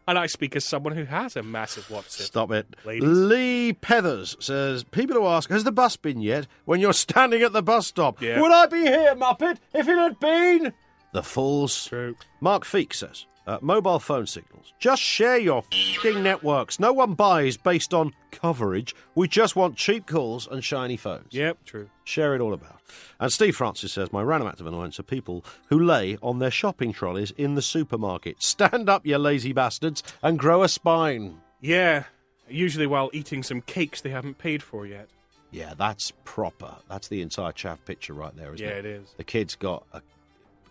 [0.08, 2.24] And I speak as someone who has a massive what's it.
[2.24, 2.66] Stop it.
[2.84, 3.08] Ladies.
[3.08, 6.48] Lee Peathers says, People who ask, has the bus been yet?
[6.64, 8.20] When you're standing at the bus stop.
[8.20, 8.40] Yeah.
[8.40, 10.72] Would I be here, Muppet, if it had been?
[11.12, 11.86] The fools.
[11.86, 12.16] True.
[12.40, 14.72] Mark Feek says, uh, mobile phone signals.
[14.78, 15.62] Just share your
[16.02, 16.78] fing networks.
[16.78, 18.94] No one buys based on coverage.
[19.14, 21.32] We just want cheap calls and shiny phones.
[21.32, 21.90] Yep, true.
[22.04, 22.80] Share it all about.
[23.18, 26.50] And Steve Francis says, My random act of annoyance are people who lay on their
[26.50, 28.42] shopping trolleys in the supermarket.
[28.42, 31.38] Stand up, you lazy bastards, and grow a spine.
[31.60, 32.04] Yeah,
[32.48, 35.08] usually while eating some cakes they haven't paid for yet.
[35.50, 36.76] Yeah, that's proper.
[36.88, 38.84] That's the entire chaff picture right there, isn't Yeah, it?
[38.84, 39.14] it is.
[39.16, 40.00] The kid's got a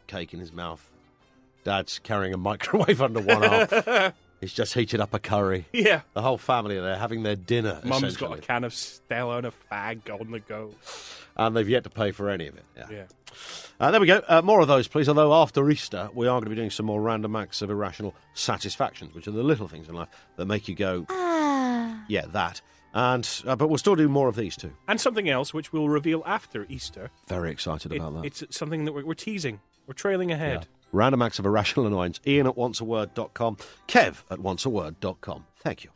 [0.08, 0.90] cake in his mouth.
[1.70, 4.14] Dad's carrying a microwave under one arm.
[4.42, 5.66] He's just heated up a curry.
[5.72, 6.02] Yeah.
[6.16, 7.80] The whole family are there having their dinner.
[7.84, 10.72] Mum's got a can of Stella and a fag on the go.
[11.38, 12.64] and they've yet to pay for any of it.
[12.76, 12.88] Yeah.
[12.90, 13.04] Yeah.
[13.80, 14.24] Uh, there we go.
[14.28, 15.08] Uh, more of those, please.
[15.08, 18.16] Although after Easter, we are going to be doing some more random acts of irrational
[18.34, 21.06] satisfactions, which are the little things in life that make you go,
[22.08, 22.62] yeah, that.
[22.96, 24.72] And uh, but we'll still do more of these too.
[24.88, 27.12] And something else which we'll reveal after Easter.
[27.28, 28.26] Very excited It- about that.
[28.26, 29.60] It's something that we're, we're teasing.
[29.86, 30.68] We're trailing ahead.
[30.92, 32.20] Random acts of irrational annoyance.
[32.26, 33.58] Ian at onceaword.com.
[33.88, 35.46] Kev at onceaword.com.
[35.60, 35.92] Thank you.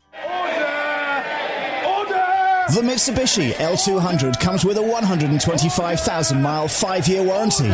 [2.72, 7.70] The Mitsubishi L200 comes with a 125,000 mile 5 year warranty.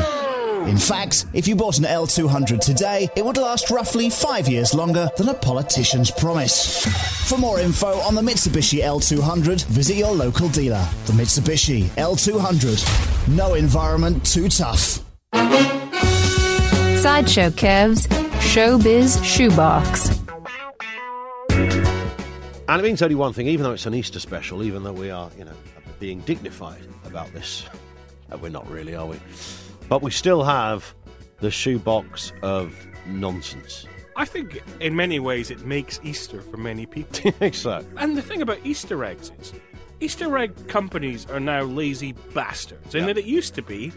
[0.68, 5.08] In fact, if you bought an L200 today, it would last roughly 5 years longer
[5.16, 6.84] than a politician's promise.
[7.28, 10.84] For more info on the Mitsubishi L200, visit your local dealer.
[11.06, 13.28] The Mitsubishi L200.
[13.36, 15.00] No environment too tough.
[17.00, 18.06] Sideshow Kev's
[18.52, 20.18] Showbiz Shoebox.
[22.68, 25.10] And it means only one thing, even though it's an Easter special, even though we
[25.10, 25.54] are, you know,
[25.98, 27.64] being dignified about this.
[28.30, 29.18] Uh, we're not really, are we?
[29.88, 30.94] But we still have
[31.38, 32.74] the shoebox of
[33.06, 33.86] nonsense.
[34.16, 37.12] I think in many ways it makes Easter for many people.
[37.12, 37.82] Do you think so?
[37.96, 39.54] And the thing about Easter eggs is,
[40.00, 42.94] Easter egg companies are now lazy bastards.
[42.94, 43.06] In Yeah.
[43.06, 43.90] that it used to be,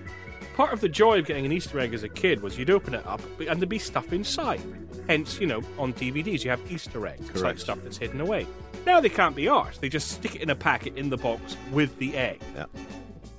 [0.55, 2.93] Part of the joy of getting an Easter egg as a kid was you'd open
[2.93, 4.61] it up and there'd be stuff inside.
[5.07, 7.29] Hence, you know, on DVDs you have Easter eggs.
[7.29, 8.45] It's like stuff that's hidden away.
[8.85, 9.79] Now they can't be ours.
[9.79, 12.39] They just stick it in a packet in the box with the egg.
[12.55, 12.65] Yeah.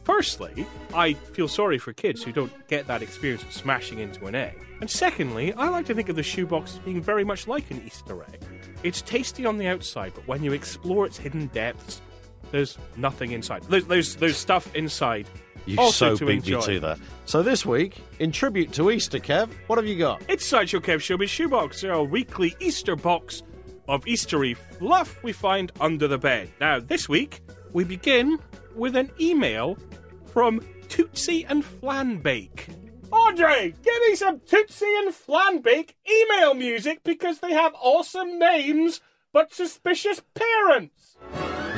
[0.02, 4.34] Firstly, I feel sorry for kids who don't get that experience of smashing into an
[4.34, 4.60] egg.
[4.80, 7.82] And secondly, I like to think of the shoebox as being very much like an
[7.86, 8.42] Easter egg.
[8.82, 12.02] It's tasty on the outside, but when you explore its hidden depths,
[12.50, 13.62] there's nothing inside.
[13.64, 15.26] There's there's, there's stuff inside.
[15.66, 16.58] You also so beat enjoy.
[16.58, 16.98] me to that.
[17.24, 20.22] So this week, in tribute to Easter, Kev, what have you got?
[20.28, 23.42] It's Sideshow Kev Showbiz Shoebox, our weekly Easter box
[23.88, 26.50] of Eastery fluff we find under the bed.
[26.60, 27.40] Now, this week,
[27.72, 28.38] we begin
[28.74, 29.78] with an email
[30.26, 32.68] from Tootsie and Flanbake.
[33.10, 39.00] Audrey, give me some Tootsie and Flanbake email music because they have awesome names
[39.32, 41.16] but suspicious parents.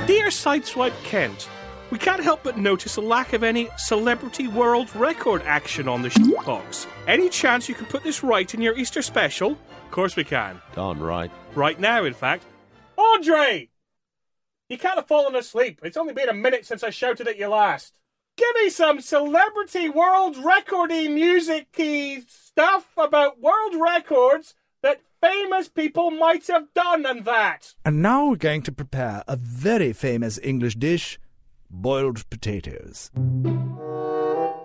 [0.07, 1.49] Dear Sideswipe Kent,
[1.97, 6.11] we can't help but notice a lack of any celebrity world record action on the
[6.45, 6.87] box.
[7.07, 9.53] Any chance you could put this right in your Easter special?
[9.53, 10.61] Of course we can.
[10.75, 11.31] Darn right.
[11.55, 12.45] Right now, in fact.
[12.99, 13.71] Audrey!
[14.69, 15.81] You can't have fallen asleep.
[15.83, 17.95] It's only been a minute since I shouted at you last.
[18.37, 26.47] Give me some celebrity world recordy musicy stuff about world records that famous people might
[26.49, 27.75] have done and that.
[27.87, 31.19] And now we're going to prepare a very famous English dish
[31.71, 33.11] boiled potatoes.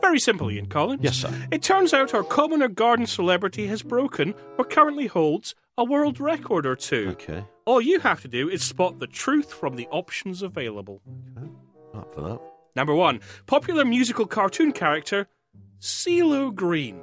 [0.01, 1.01] Very simple, Ian Collins.
[1.03, 1.47] Yes, sir.
[1.51, 6.65] It turns out our commoner garden celebrity has broken or currently holds a world record
[6.65, 7.09] or two.
[7.11, 7.45] Okay.
[7.65, 11.01] All you have to do is spot the truth from the options available.
[11.93, 12.41] Up for that.
[12.75, 15.27] Number one, popular musical cartoon character
[15.79, 17.01] CeeLo Green.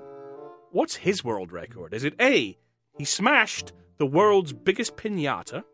[0.70, 1.94] What's his world record?
[1.94, 2.58] Is it A,
[2.96, 5.64] he smashed the world's biggest pinata?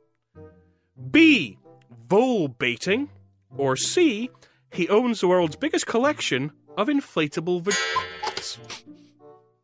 [1.10, 1.58] B,
[2.08, 3.10] vole baiting?
[3.56, 4.30] Or C,
[4.72, 8.58] he owns the world's biggest collection of inflatable vaginas?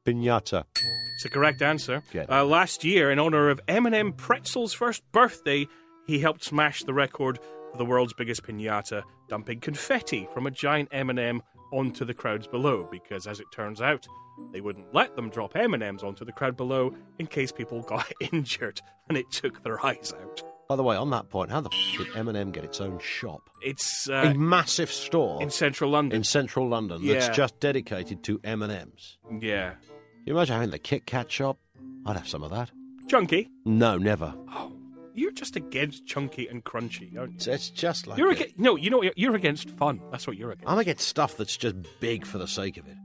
[0.04, 0.64] Pinata.
[0.76, 2.02] It's the correct answer.
[2.28, 5.66] Uh, last year, in honor of M&M Pretzel's first birthday,
[6.06, 7.38] he helped smash the record
[7.70, 12.88] for the world's biggest pinata, dumping confetti from a giant M&M onto the crowds below.
[12.90, 14.06] Because, as it turns out,
[14.52, 18.80] they wouldn't let them drop M&Ms onto the crowd below in case people got injured,
[19.08, 20.42] and it took their eyes out.
[20.70, 23.50] By the way, on that point, how the f- did M&M get its own shop?
[23.60, 26.18] It's a uh, massive store in central London.
[26.18, 27.14] in central London Yeah.
[27.14, 29.16] that's just dedicated to M&Ms.
[29.40, 29.78] yeah, Can
[30.26, 31.58] you imagine having the Kit Kat shop?
[32.06, 32.70] I'd have some of that.
[33.08, 33.50] chunky.
[33.64, 34.32] No, never.
[34.48, 34.70] Oh,
[35.12, 37.36] you're just against chunky and crunchy, aren't you?
[37.38, 38.36] It's, it's just like You're it.
[38.40, 40.00] against, no, you know what, you're against fun.
[40.12, 40.70] That's what you're against.
[40.70, 42.96] I'm against stuff that's just big for the sake of it.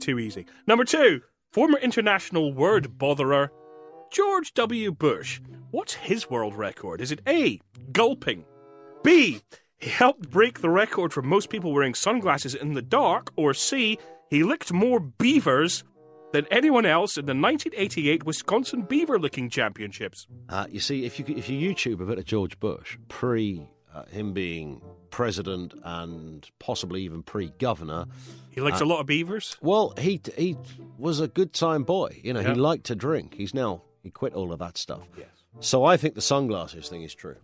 [0.00, 0.46] Too easy.
[0.66, 3.50] Number two, former international word botherer
[4.10, 4.90] George W.
[4.92, 5.38] Bush.
[5.76, 7.02] What's his world record?
[7.02, 7.60] Is it A,
[7.92, 8.46] gulping?
[9.04, 9.42] B,
[9.76, 13.30] he helped break the record for most people wearing sunglasses in the dark?
[13.36, 13.98] Or C,
[14.30, 15.84] he licked more beavers
[16.32, 20.26] than anyone else in the 1988 Wisconsin Beaver Licking Championships?
[20.48, 24.06] Uh, you see, if you if you YouTube a bit of George Bush pre uh,
[24.06, 28.06] him being president and possibly even pre-governor,
[28.50, 29.58] He likes uh, a lot of beavers.
[29.60, 30.56] Well, he he
[30.96, 32.18] was a good time boy.
[32.24, 32.54] You know, Yeah.
[32.54, 33.34] he liked to drink.
[33.34, 35.06] He's now he quit all of that stuff.
[35.18, 35.26] Yes.
[35.60, 37.36] So I think the sunglasses thing is true.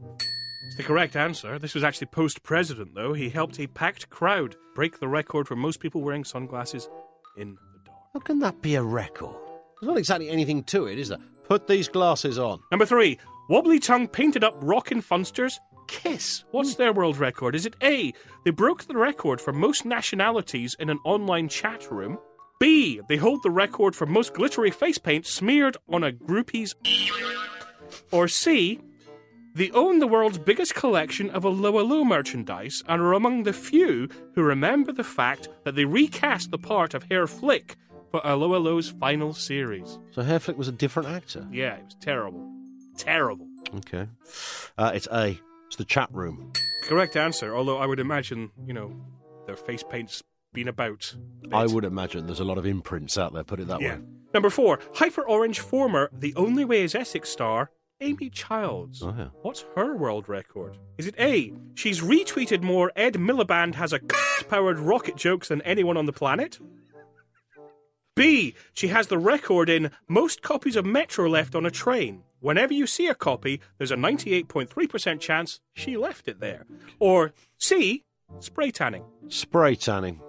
[0.66, 1.58] It's the correct answer.
[1.58, 3.12] This was actually post president, though.
[3.12, 6.88] He helped a packed crowd break the record for most people wearing sunglasses
[7.36, 7.98] in the dark.
[8.14, 9.34] How can that be a record?
[9.80, 11.18] There's not exactly anything to it, is there?
[11.48, 12.60] Put these glasses on.
[12.70, 15.54] Number three, Wobbly Tongue painted up Rockin' Funsters.
[15.88, 16.44] Kiss.
[16.52, 17.54] What's their world record?
[17.54, 18.12] Is it A,
[18.44, 22.18] they broke the record for most nationalities in an online chat room?
[22.60, 26.74] B, they hold the record for most glittery face paint smeared on a groupie's.
[28.10, 28.80] Or C,
[29.54, 34.08] they own the world's biggest collection of 'Allo 'Allo merchandise and are among the few
[34.34, 37.76] who remember the fact that they recast the part of Herr Flick
[38.10, 39.98] for 'Allo 'Allo final series.
[40.12, 41.46] So Herr Flick was a different actor.
[41.50, 42.50] Yeah, it was terrible.
[42.96, 43.46] Terrible.
[43.76, 44.06] Okay.
[44.76, 45.38] Uh, it's A.
[45.66, 46.52] It's the chat room.
[46.84, 48.92] Correct answer, although I would imagine, you know,
[49.46, 51.14] their face paint's been about.
[51.52, 53.44] I would imagine there's a lot of imprints out there.
[53.44, 53.96] Put it that Yeah.
[53.96, 54.02] way.
[54.34, 57.70] Number four, Hyper Orange former The Only Way is Essex star,
[58.02, 59.02] Amy Childs.
[59.02, 59.28] Oh yeah.
[59.42, 60.76] What's her world record?
[60.98, 64.00] Is it A, she's retweeted more Ed Miliband has a
[64.48, 66.58] powered rocket jokes than anyone on the planet?
[68.14, 72.24] B, she has the record in most copies of Metro left on a train.
[72.40, 76.66] Whenever you see a copy, there's a 98.3% chance she left it there.
[76.98, 78.04] Or C,
[78.40, 79.04] spray tanning.
[79.28, 80.20] Spray tanning.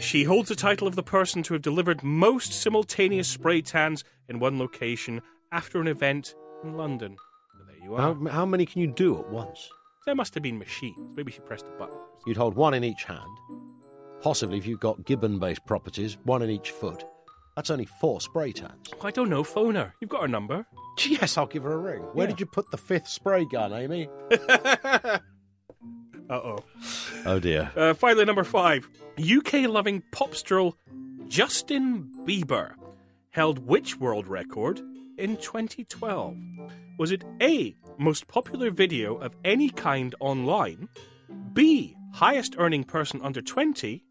[0.00, 4.40] She holds the title of the person to have delivered most simultaneous spray tans in
[4.40, 5.22] one location
[5.52, 7.16] after an event in London.
[7.52, 8.00] So there you are.
[8.00, 9.68] How, how many can you do at once?
[10.06, 11.16] There must have been machines.
[11.16, 11.96] Maybe she pressed a button.
[12.26, 13.28] You'd hold one in each hand,
[14.22, 17.04] Possibly if you've got gibbon-based properties, one in each foot.
[17.56, 18.88] That's only four spray tans.
[19.02, 19.94] I don't know, phone her.
[20.00, 20.66] You've got her number.
[21.04, 22.02] Yes, I'll give her a ring.
[22.12, 22.30] Where Yeah.
[22.30, 24.08] did you put the fifth spray gun, Amy?
[26.30, 26.58] Uh oh.
[27.26, 27.70] Oh dear.
[27.76, 28.88] Uh, finally, number five.
[29.18, 30.72] UK loving popstrel
[31.28, 32.72] Justin Bieber
[33.30, 34.80] held which world record
[35.18, 36.36] in 2012?
[36.98, 40.88] Was it A, most popular video of any kind online,
[41.52, 44.02] B, highest earning person under 20,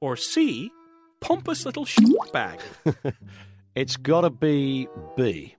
[0.00, 0.70] or C,
[1.20, 2.60] pompous little shit bag?
[3.74, 5.54] It's got to be B.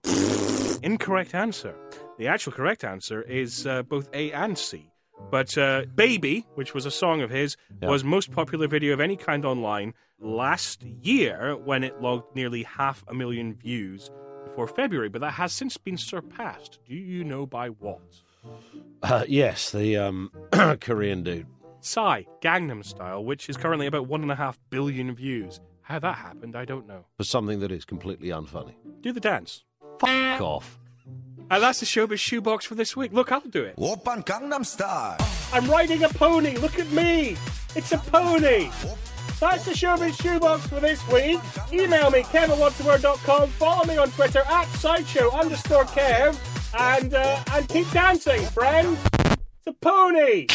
[0.82, 1.76] Incorrect answer.
[2.18, 4.90] The actual correct answer is uh, both A and C.
[5.30, 7.90] But uh, Baby, which was a song of his, Yeah.
[7.90, 13.04] was most popular video of any kind online last year when it logged nearly half
[13.08, 14.10] a million views
[14.48, 15.10] before February.
[15.10, 16.80] But that has since been surpassed.
[16.88, 18.02] Do you know by what?
[19.04, 20.32] Uh, yes, the um,
[20.82, 21.48] Korean dude.
[21.82, 25.60] Psy, Gangnam Style, which is currently about one and a half billion views.
[25.82, 27.06] How that happened, I don't know.
[27.18, 28.74] For something that is completely unfunny.
[29.02, 29.64] Do the dance.
[30.00, 30.80] Fuck off.
[31.50, 33.14] And that's the showbiz shoebox for this week.
[33.14, 33.76] Look, I'll do it.
[33.78, 35.18] Open Gangnam Style.
[35.54, 36.58] I'm riding a pony.
[36.58, 37.38] Look at me.
[37.74, 38.70] It's a pony.
[39.40, 41.40] That's the Showbiz Shoebox for this week.
[41.72, 43.50] Email me, kevinwhatstheword.com.
[43.52, 46.36] Follow me on Twitter at sideshow underscore kev.
[46.78, 48.98] And, uh, and keep dancing, friend.
[49.26, 50.48] It's a pony.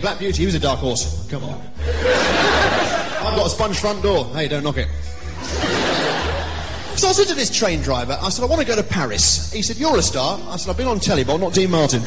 [0.00, 1.28] Black Beauty, he was a dark horse.
[1.30, 1.62] Come on.
[1.80, 4.24] I've got a sponge front door.
[4.34, 4.88] Hey, don't knock it.
[6.98, 9.52] So I said to this train driver, I said, I want to go to Paris.
[9.52, 10.40] He said, You're a star.
[10.48, 12.02] I said, I've been on telly, but I'm not Dean Martin.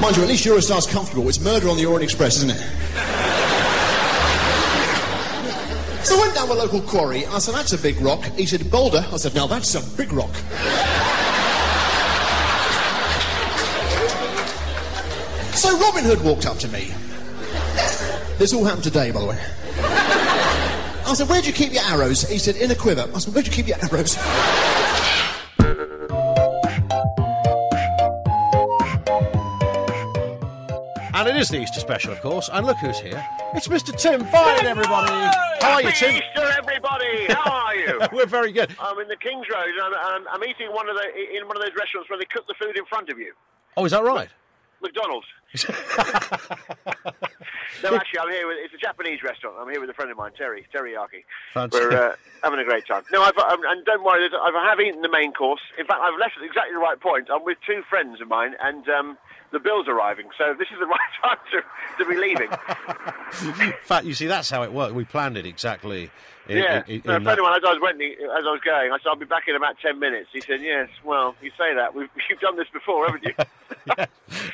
[0.00, 1.28] Mind you, at least Eurostar's comfortable.
[1.28, 2.75] It's murder on the Orient Express, isn't it?
[6.06, 7.26] So I went down to a local quarry.
[7.26, 8.22] I said, That's a big rock.
[8.36, 9.04] He said, Boulder.
[9.12, 10.32] I said, Now that's a big rock.
[15.56, 16.94] So Robin Hood walked up to me.
[18.38, 19.38] This all happened today, by the way.
[21.08, 22.22] I said, Where'd you keep your arrows?
[22.28, 23.10] He said, In a quiver.
[23.12, 24.16] I said, Where'd you keep your arrows?
[31.36, 32.48] It is the Easter special, of course.
[32.50, 33.22] And look who's here.
[33.52, 33.94] It's Mr.
[33.94, 35.12] Tim Vine, everybody.
[35.60, 36.16] How are you, Happy Tim?
[36.16, 37.26] Easter, everybody!
[37.28, 38.00] How are you?
[38.12, 38.74] We're very good.
[38.80, 41.58] I'm in the King's Road, and I'm, I'm, I'm eating one of the in one
[41.58, 43.34] of those restaurants where they cook the food in front of you.
[43.76, 44.30] Oh, is that right?
[44.80, 45.26] McDonald's.
[47.82, 49.56] no, actually, I'm here with it's a Japanese restaurant.
[49.60, 51.24] I'm here with a friend of mine, Terry Teriyaki.
[51.52, 51.90] Fantastic.
[51.90, 53.02] We're uh, having a great time.
[53.12, 55.60] No, I've, I'm, and don't worry, I have eaten the main course.
[55.78, 57.28] In fact, I've left at exactly the right point.
[57.30, 59.18] I'm with two friends of mine, and um,
[59.56, 62.50] the bill's arriving, so this is the right time to, to be leaving.
[63.66, 64.94] In fact, you see, that's how it worked.
[64.94, 66.10] We planned it exactly.
[66.48, 68.50] In, yeah, in- in no, a friend that- of as I was went, as I
[68.52, 70.28] was going, I said I'll be back in about ten minutes.
[70.32, 71.94] He said, "Yes, well, you say that.
[71.94, 73.34] We've, you've done this before, haven't you?"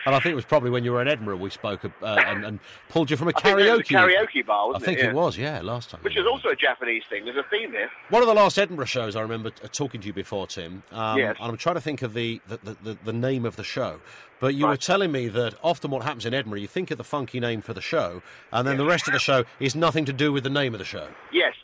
[0.04, 2.44] And I think it was probably when you were in Edinburgh we spoke uh, and,
[2.44, 3.90] and pulled you from a I think there was karaoke.
[4.14, 5.04] a karaoke bar, wasn't I think it?
[5.06, 6.00] it was, yeah, last time.
[6.02, 7.24] Which is also a Japanese thing.
[7.24, 7.88] There's a theme here.
[8.10, 10.82] One of the last Edinburgh shows I remember uh, talking to you before, Tim.
[10.92, 11.36] Um, Yes.
[11.40, 14.00] And I'm trying to think of the, the, the, the, the name of the show.
[14.40, 17.04] But you were telling me that often what happens in Edinburgh, you think of the
[17.04, 20.12] funky name for the show, and then the rest of the show is nothing to
[20.12, 21.06] do with the name of the show.
[21.32, 21.54] Yes,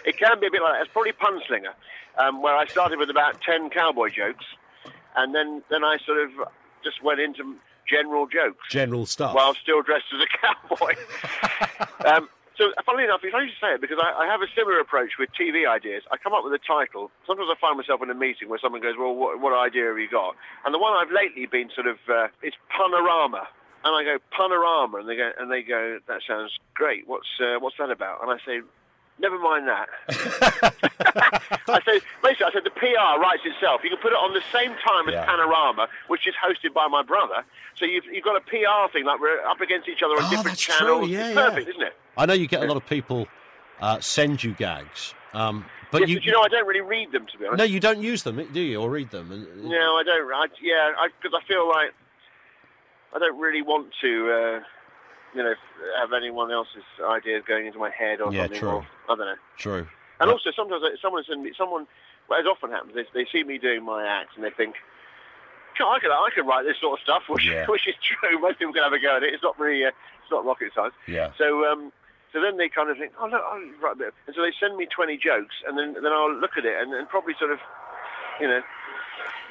[0.04, 0.82] it can be a bit like that.
[0.82, 1.74] It's probably Punslinger,
[2.18, 4.44] um, where I started with about ten cowboy jokes,
[5.16, 6.30] and then then I sort of
[6.84, 7.56] just went into
[7.88, 9.34] general jokes General stuff.
[9.34, 10.94] while still dressed as a cowboy.
[12.06, 14.78] um, so, funnily enough, it's funny to say it because I, I have a similar
[14.78, 16.02] approach with TV ideas.
[16.12, 17.10] I come up with a title.
[17.26, 19.98] Sometimes I find myself in a meeting where someone goes, "Well, what, what idea have
[19.98, 23.48] you got?" And the one I've lately been sort of uh, it's panorama.
[23.84, 27.08] And I go panorama, and they go, and they go, that sounds great.
[27.08, 28.22] What's uh, what's that about?
[28.22, 28.60] And I say,
[29.22, 29.88] never mind that.
[31.68, 33.80] I said, basically, I said the PR writes itself.
[33.84, 35.24] You can put it on the same time as Yeah.
[35.24, 37.44] Panorama, which is hosted by my brother.
[37.76, 40.30] So you've you've got a PR thing like we're up against each other on Oh,
[40.30, 41.08] different that's true, channels.
[41.08, 41.48] yeah, it's yeah.
[41.48, 41.94] perfect, isn't it?
[42.16, 43.26] I know you get a lot of people
[43.80, 47.12] uh, send you gags, um, but yes, you, but you know, I don't really read
[47.12, 47.58] them to be honest.
[47.58, 49.28] no, you don't use them, do you, or read them?
[49.62, 50.32] No, I don't.
[50.32, 50.90] I, yeah,
[51.22, 51.92] because I, feel like
[53.14, 54.60] I don't really want to, uh,
[55.34, 55.54] you know,
[56.00, 58.60] have anyone else's ideas going into my head or Yeah, something.
[58.60, 58.68] true.
[58.68, 59.34] Or, I don't know.
[59.58, 59.86] True.
[60.20, 61.24] And also, sometimes someone
[61.56, 61.86] someone.
[62.28, 64.76] Well, as often happens, they, they see me doing my act and they think,
[65.80, 67.66] I can I can write this sort of stuff," which Yeah.
[67.66, 68.38] which is true.
[68.38, 69.34] Most people can have a go at it.
[69.34, 69.88] It's not really uh,
[70.22, 70.94] it's not rocket science.
[71.08, 71.32] Yeah.
[71.36, 71.90] So um,
[72.32, 74.52] so then they kind of think, "Oh look, I'll write a bit," and so they
[74.60, 77.50] send me twenty jokes, and then then I'll look at it and, and probably sort
[77.50, 77.58] of,
[78.40, 78.60] you know,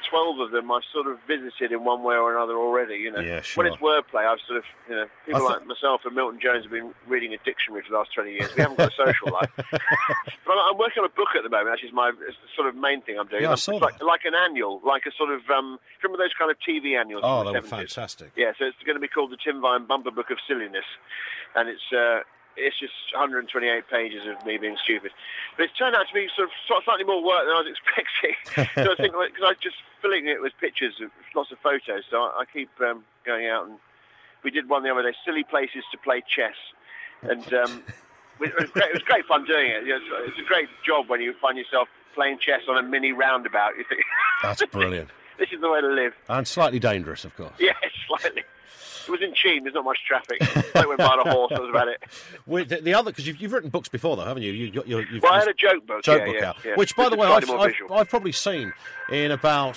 [0.08, 2.96] twelve of them I've sort of visited in one way or another already.
[2.96, 4.02] You know, Yeah, when it's sure.
[4.02, 6.92] wordplay, I've sort of you know people I like myself and Milton Jones have been
[7.06, 8.50] reading a dictionary for the last twenty years.
[8.56, 9.50] We haven't got a social life.
[9.56, 11.70] but I'm I'm working on a book at the moment.
[11.72, 13.42] Actually, it's my it's sort of main thing I'm doing.
[13.42, 16.34] Yeah, I it's saw like like an annual, like a sort of um, remember those
[16.38, 17.22] kind of TV annuals?
[17.24, 18.32] Oh, they the were fantastic.
[18.36, 20.84] Yeah, so it's going to be called the Tim Vine Bumper Book of Silliness,
[21.54, 22.20] and it's uh,
[22.56, 25.12] it's just 128 pages of me being stupid.
[25.56, 27.62] But it's turned out to be sort of sort of slightly more work than I
[27.62, 28.34] was expecting.
[28.84, 30.94] so I think because I was just filling it with pictures,
[31.34, 32.04] lots of photos.
[32.10, 33.78] So I, I keep um, going out and
[34.44, 36.56] we did one the other day, silly places to play chess,
[37.22, 37.82] and um,
[38.40, 39.86] it, was great, it was great fun doing it.
[39.86, 43.76] It's, it's a great job when you find yourself playing chess on a mini roundabout.
[43.78, 44.02] You think
[44.42, 45.10] That's brilliant.
[45.38, 46.12] This is the way to live.
[46.28, 47.52] And slightly dangerous, of course.
[47.58, 47.72] Yeah,
[48.08, 48.42] slightly.
[49.04, 49.64] It was in Cheam.
[49.64, 50.38] There's not much traffic.
[50.76, 51.50] I went by on a horse.
[51.50, 52.00] That was about it.
[52.46, 54.52] With the, the other, because you've, you've written books before, though, haven't you?
[54.52, 56.02] you, you, Well, I had a joke book.
[56.04, 56.74] joke yeah, book yeah, out, yeah.
[56.76, 57.74] which, by the way, I've, I've.
[57.90, 58.72] I've probably seen
[59.10, 59.76] in about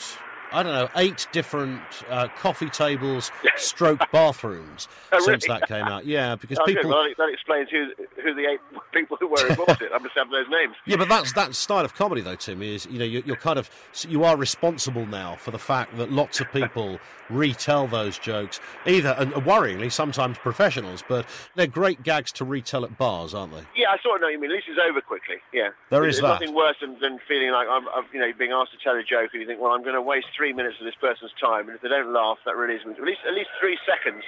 [0.56, 6.06] I don't know eight different uh, coffee tables, stroke bathrooms Oh, since that came out.
[6.06, 6.89] Yeah, because Oh, people.
[6.89, 7.91] Well, that, explains who
[8.24, 8.60] who the eight
[8.93, 9.89] people who were involved in.
[9.93, 10.76] I'm just having those names.
[10.86, 12.62] Yeah, but that's that style of comedy, though, Tim.
[12.62, 13.70] Is you know you're, you're kind of
[14.08, 16.99] you are responsible now for the fact that lots of people
[17.30, 21.26] retell those jokes, either and worryingly sometimes professionals, but
[21.56, 23.64] they're great gags to retell at bars, aren't they?
[23.76, 24.51] Yeah, I sort of know you mean.
[24.51, 25.38] At least it's over quickly.
[25.51, 26.28] Yeah, There There's is that.
[26.28, 29.03] nothing worse than, than feeling like I'm, I'm, you know, being asked to tell a
[29.03, 31.68] joke, and you think, well, I'm going to waste three minutes of this person's time,
[31.68, 32.98] and if they don't laugh, that really isn't.
[32.98, 34.24] At least, at least three seconds.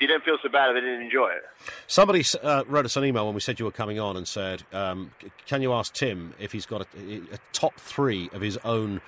[0.00, 1.42] You don't feel so bad if they didn't enjoy it.
[1.86, 4.62] Somebody uh, wrote us an email when we said you were coming on and said,
[4.72, 5.10] um,
[5.46, 6.86] "Can you ask Tim if he's got a,
[7.32, 9.00] a top three of his own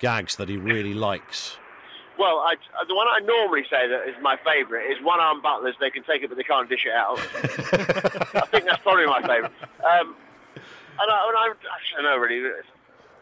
[0.00, 1.56] gags that he really likes?"
[2.18, 5.76] Well, I, the one I normally say that is my favourite is one-arm butlers.
[5.78, 7.18] They can take it, but they can't dish it out.
[8.34, 9.52] I think that's probably my favourite.
[9.86, 10.16] Um,
[11.00, 12.42] and I, and I, I don't know really.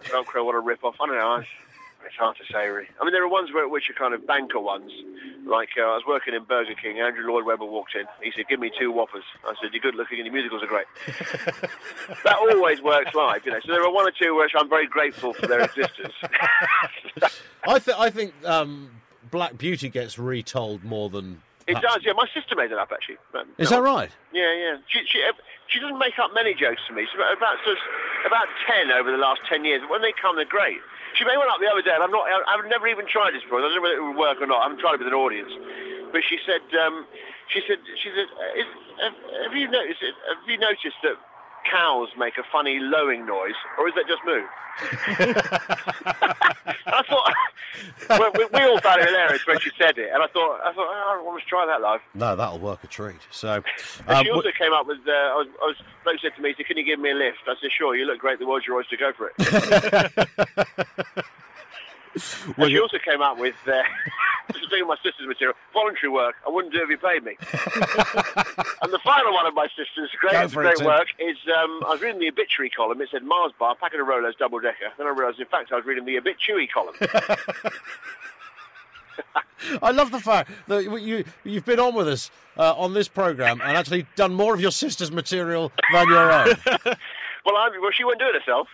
[0.08, 0.96] Don't what a rip-off.
[1.00, 1.34] I don't know.
[1.36, 1.48] It's,
[2.06, 2.88] it's hard to say really.
[3.00, 4.92] I mean, there are ones where, which are kind of banker ones.
[5.46, 6.98] Like uh, I was working in Burger King.
[7.00, 8.06] Andrew Lloyd Webber walked in.
[8.22, 10.66] He said, "Give me two Whoppers." I said, "You're good looking and your musicals are
[10.66, 10.86] great."
[12.24, 13.60] that always works live, you know.
[13.64, 16.14] So there are one or two which I'm very grateful for their existence.
[17.64, 18.90] I, th- I think um,
[19.30, 21.42] Black Beauty gets retold more than.
[21.66, 22.12] It does, yeah.
[22.12, 23.18] My sister made it up actually.
[23.34, 24.10] Um, Is no, that right?
[24.32, 24.76] Yeah, yeah.
[24.88, 25.32] She she uh,
[25.68, 27.06] she doesn't make up many jokes for me.
[27.06, 27.58] She's about about,
[28.26, 29.82] about ten over the last ten years.
[29.90, 30.78] When they come, they're great.
[31.16, 32.28] She made one up the other day, and I'm not.
[32.28, 33.58] I've never even tried this before.
[33.58, 34.60] I don't know whether it would work or not.
[34.60, 35.52] I haven't tried it with an audience.
[36.12, 37.06] But she said, um,
[37.48, 39.10] she said, she said, uh,
[39.48, 40.04] have you noticed?
[40.04, 41.16] Have you noticed that
[41.70, 44.42] cows make a funny lowing noise, or is that just moo?
[46.86, 47.32] I thought
[48.08, 50.72] well, we, we all found it hilarious when she said it, and I thought, I
[50.72, 52.00] thought, oh, I want to try that live.
[52.14, 53.20] No, that'll work a treat.
[53.30, 53.62] So,
[54.06, 56.50] um, she also came up with, uh, I was, I was, bloke said to me,
[56.50, 57.38] he said, can you give me a lift?
[57.46, 61.24] I said, sure, you look great, the world's your oyster, go for it.
[62.56, 63.82] Well, she also came up with, uh,
[64.48, 67.36] this is doing my sister's material, voluntary work, I wouldn't do if you paid me.
[68.82, 70.86] and the final one of my sister's great, it, great Tim.
[70.86, 74.06] work is, um, I was reading the obituary column, it said Mars bar, packet of
[74.06, 74.92] Rolos, double decker.
[74.96, 76.94] Then I realised, in fact, I was reading the obituary column.
[79.82, 83.60] I love the fact that you you've been on with us uh, on this program
[83.62, 86.46] and actually done more of your sister's material than your own.
[86.66, 88.68] well, I, well, she wouldn't do it herself.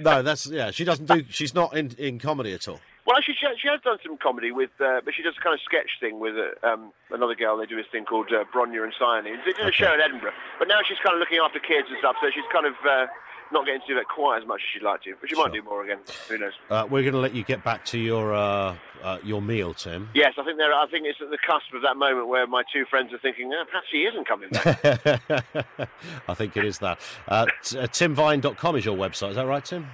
[0.00, 0.70] No, that's yeah.
[0.70, 1.24] She doesn't do.
[1.28, 2.80] She's not in, in comedy at all.
[3.04, 5.54] Well, actually, she, she has done some comedy with, uh, but she does a kind
[5.54, 7.56] of sketch thing with uh, um, another girl.
[7.58, 9.24] They do this thing called uh, Bronya and Cyane.
[9.24, 11.98] They did a show in Edinburgh, but now she's kind of looking after kids and
[11.98, 13.06] stuff, so she's kind of uh,
[13.52, 15.14] not getting to do that quite as much as she'd like to.
[15.20, 15.98] But she might do more again.
[16.28, 16.52] Who knows?
[16.70, 20.08] Uh, we're going to let you get back to your uh, uh, your meal, Tim.
[20.14, 20.72] Yes, I think there.
[20.72, 23.52] I think it's at the cusp of that moment where my two friends are thinking,
[23.52, 24.84] eh, perhaps he isn't coming back.
[26.28, 26.98] I think it is that.
[27.28, 29.30] Uh, t- uh, TimVine.com is your website.
[29.30, 29.86] Is that right, Tim?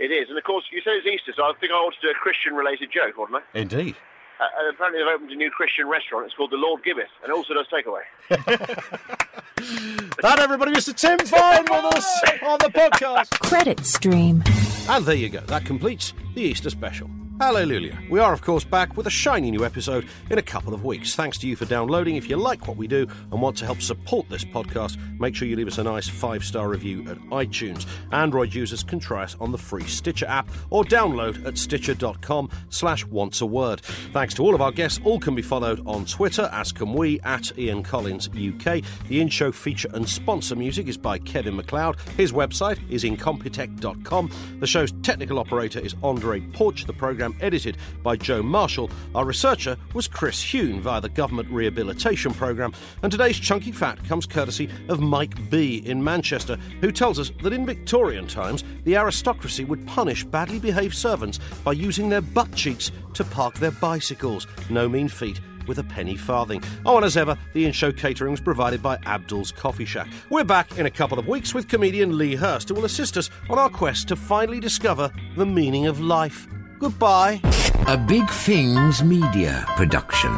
[0.00, 2.00] it is, and of course, you said it's Easter, so I think I ought to
[2.02, 3.58] do a Christian-related joke, wouldn't I?
[3.58, 3.96] Indeed.
[4.40, 6.26] Uh, and apparently, they've opened a new Christian restaurant.
[6.26, 8.02] It's called the Lord Giveth, and it also does takeaway.
[10.22, 10.94] That everybody, Mr.
[10.94, 13.30] Tim Vine with us on the podcast.
[13.40, 14.42] Credit stream.
[14.88, 15.40] And there you go.
[15.40, 17.10] That completes the Easter special.
[17.40, 17.98] Hallelujah.
[18.08, 21.16] We are, of course, back with a shiny new episode in a couple of weeks.
[21.16, 22.14] Thanks to you for downloading.
[22.14, 25.48] If you like what we do and want to help support this podcast, make sure
[25.48, 27.86] you leave us a nice five star review at iTunes.
[28.12, 33.04] Android users can try us on the free Stitcher app or download at stitcher.com slash
[33.06, 33.80] wants a word.
[34.12, 35.00] Thanks to all of our guests.
[35.02, 38.80] All can be followed on Twitter, as can we, at Ian Collins UK.
[39.08, 41.98] The in show feature and sponsor music is by Kevin MacLeod.
[42.16, 44.30] His website is incompetech.com.
[44.60, 46.84] The show's technical operator is Andre Porch.
[46.84, 48.90] The program programme edited by Joe Marshall.
[49.14, 52.74] Our researcher was Chris Hune via the Government Rehabilitation Programme.
[53.02, 57.52] And today's chunky fact comes courtesy of Mike B in Manchester, who tells us that
[57.52, 62.90] in Victorian times, the aristocracy would punish badly behaved servants by using their butt cheeks
[63.14, 64.46] to park their bicycles.
[64.68, 66.62] No mean feat with a penny farthing.
[66.84, 70.08] Oh, and as ever, the in show catering was provided by Abdul's Coffee Shack.
[70.30, 73.30] We're back in a couple of weeks with comedian Lee Hurst, who will assist us
[73.48, 76.46] on our quest to finally discover the meaning of life.
[76.84, 77.40] Goodbye.
[77.86, 80.30] A Big Things Media production.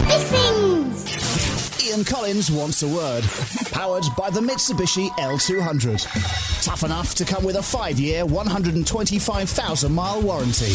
[0.00, 1.86] Big things!
[1.86, 3.24] Ian Collins wants a word.
[3.70, 6.64] Powered by the Mitsubishi L200.
[6.64, 10.72] Tough enough to come with a five year, 125,000 mile warranty.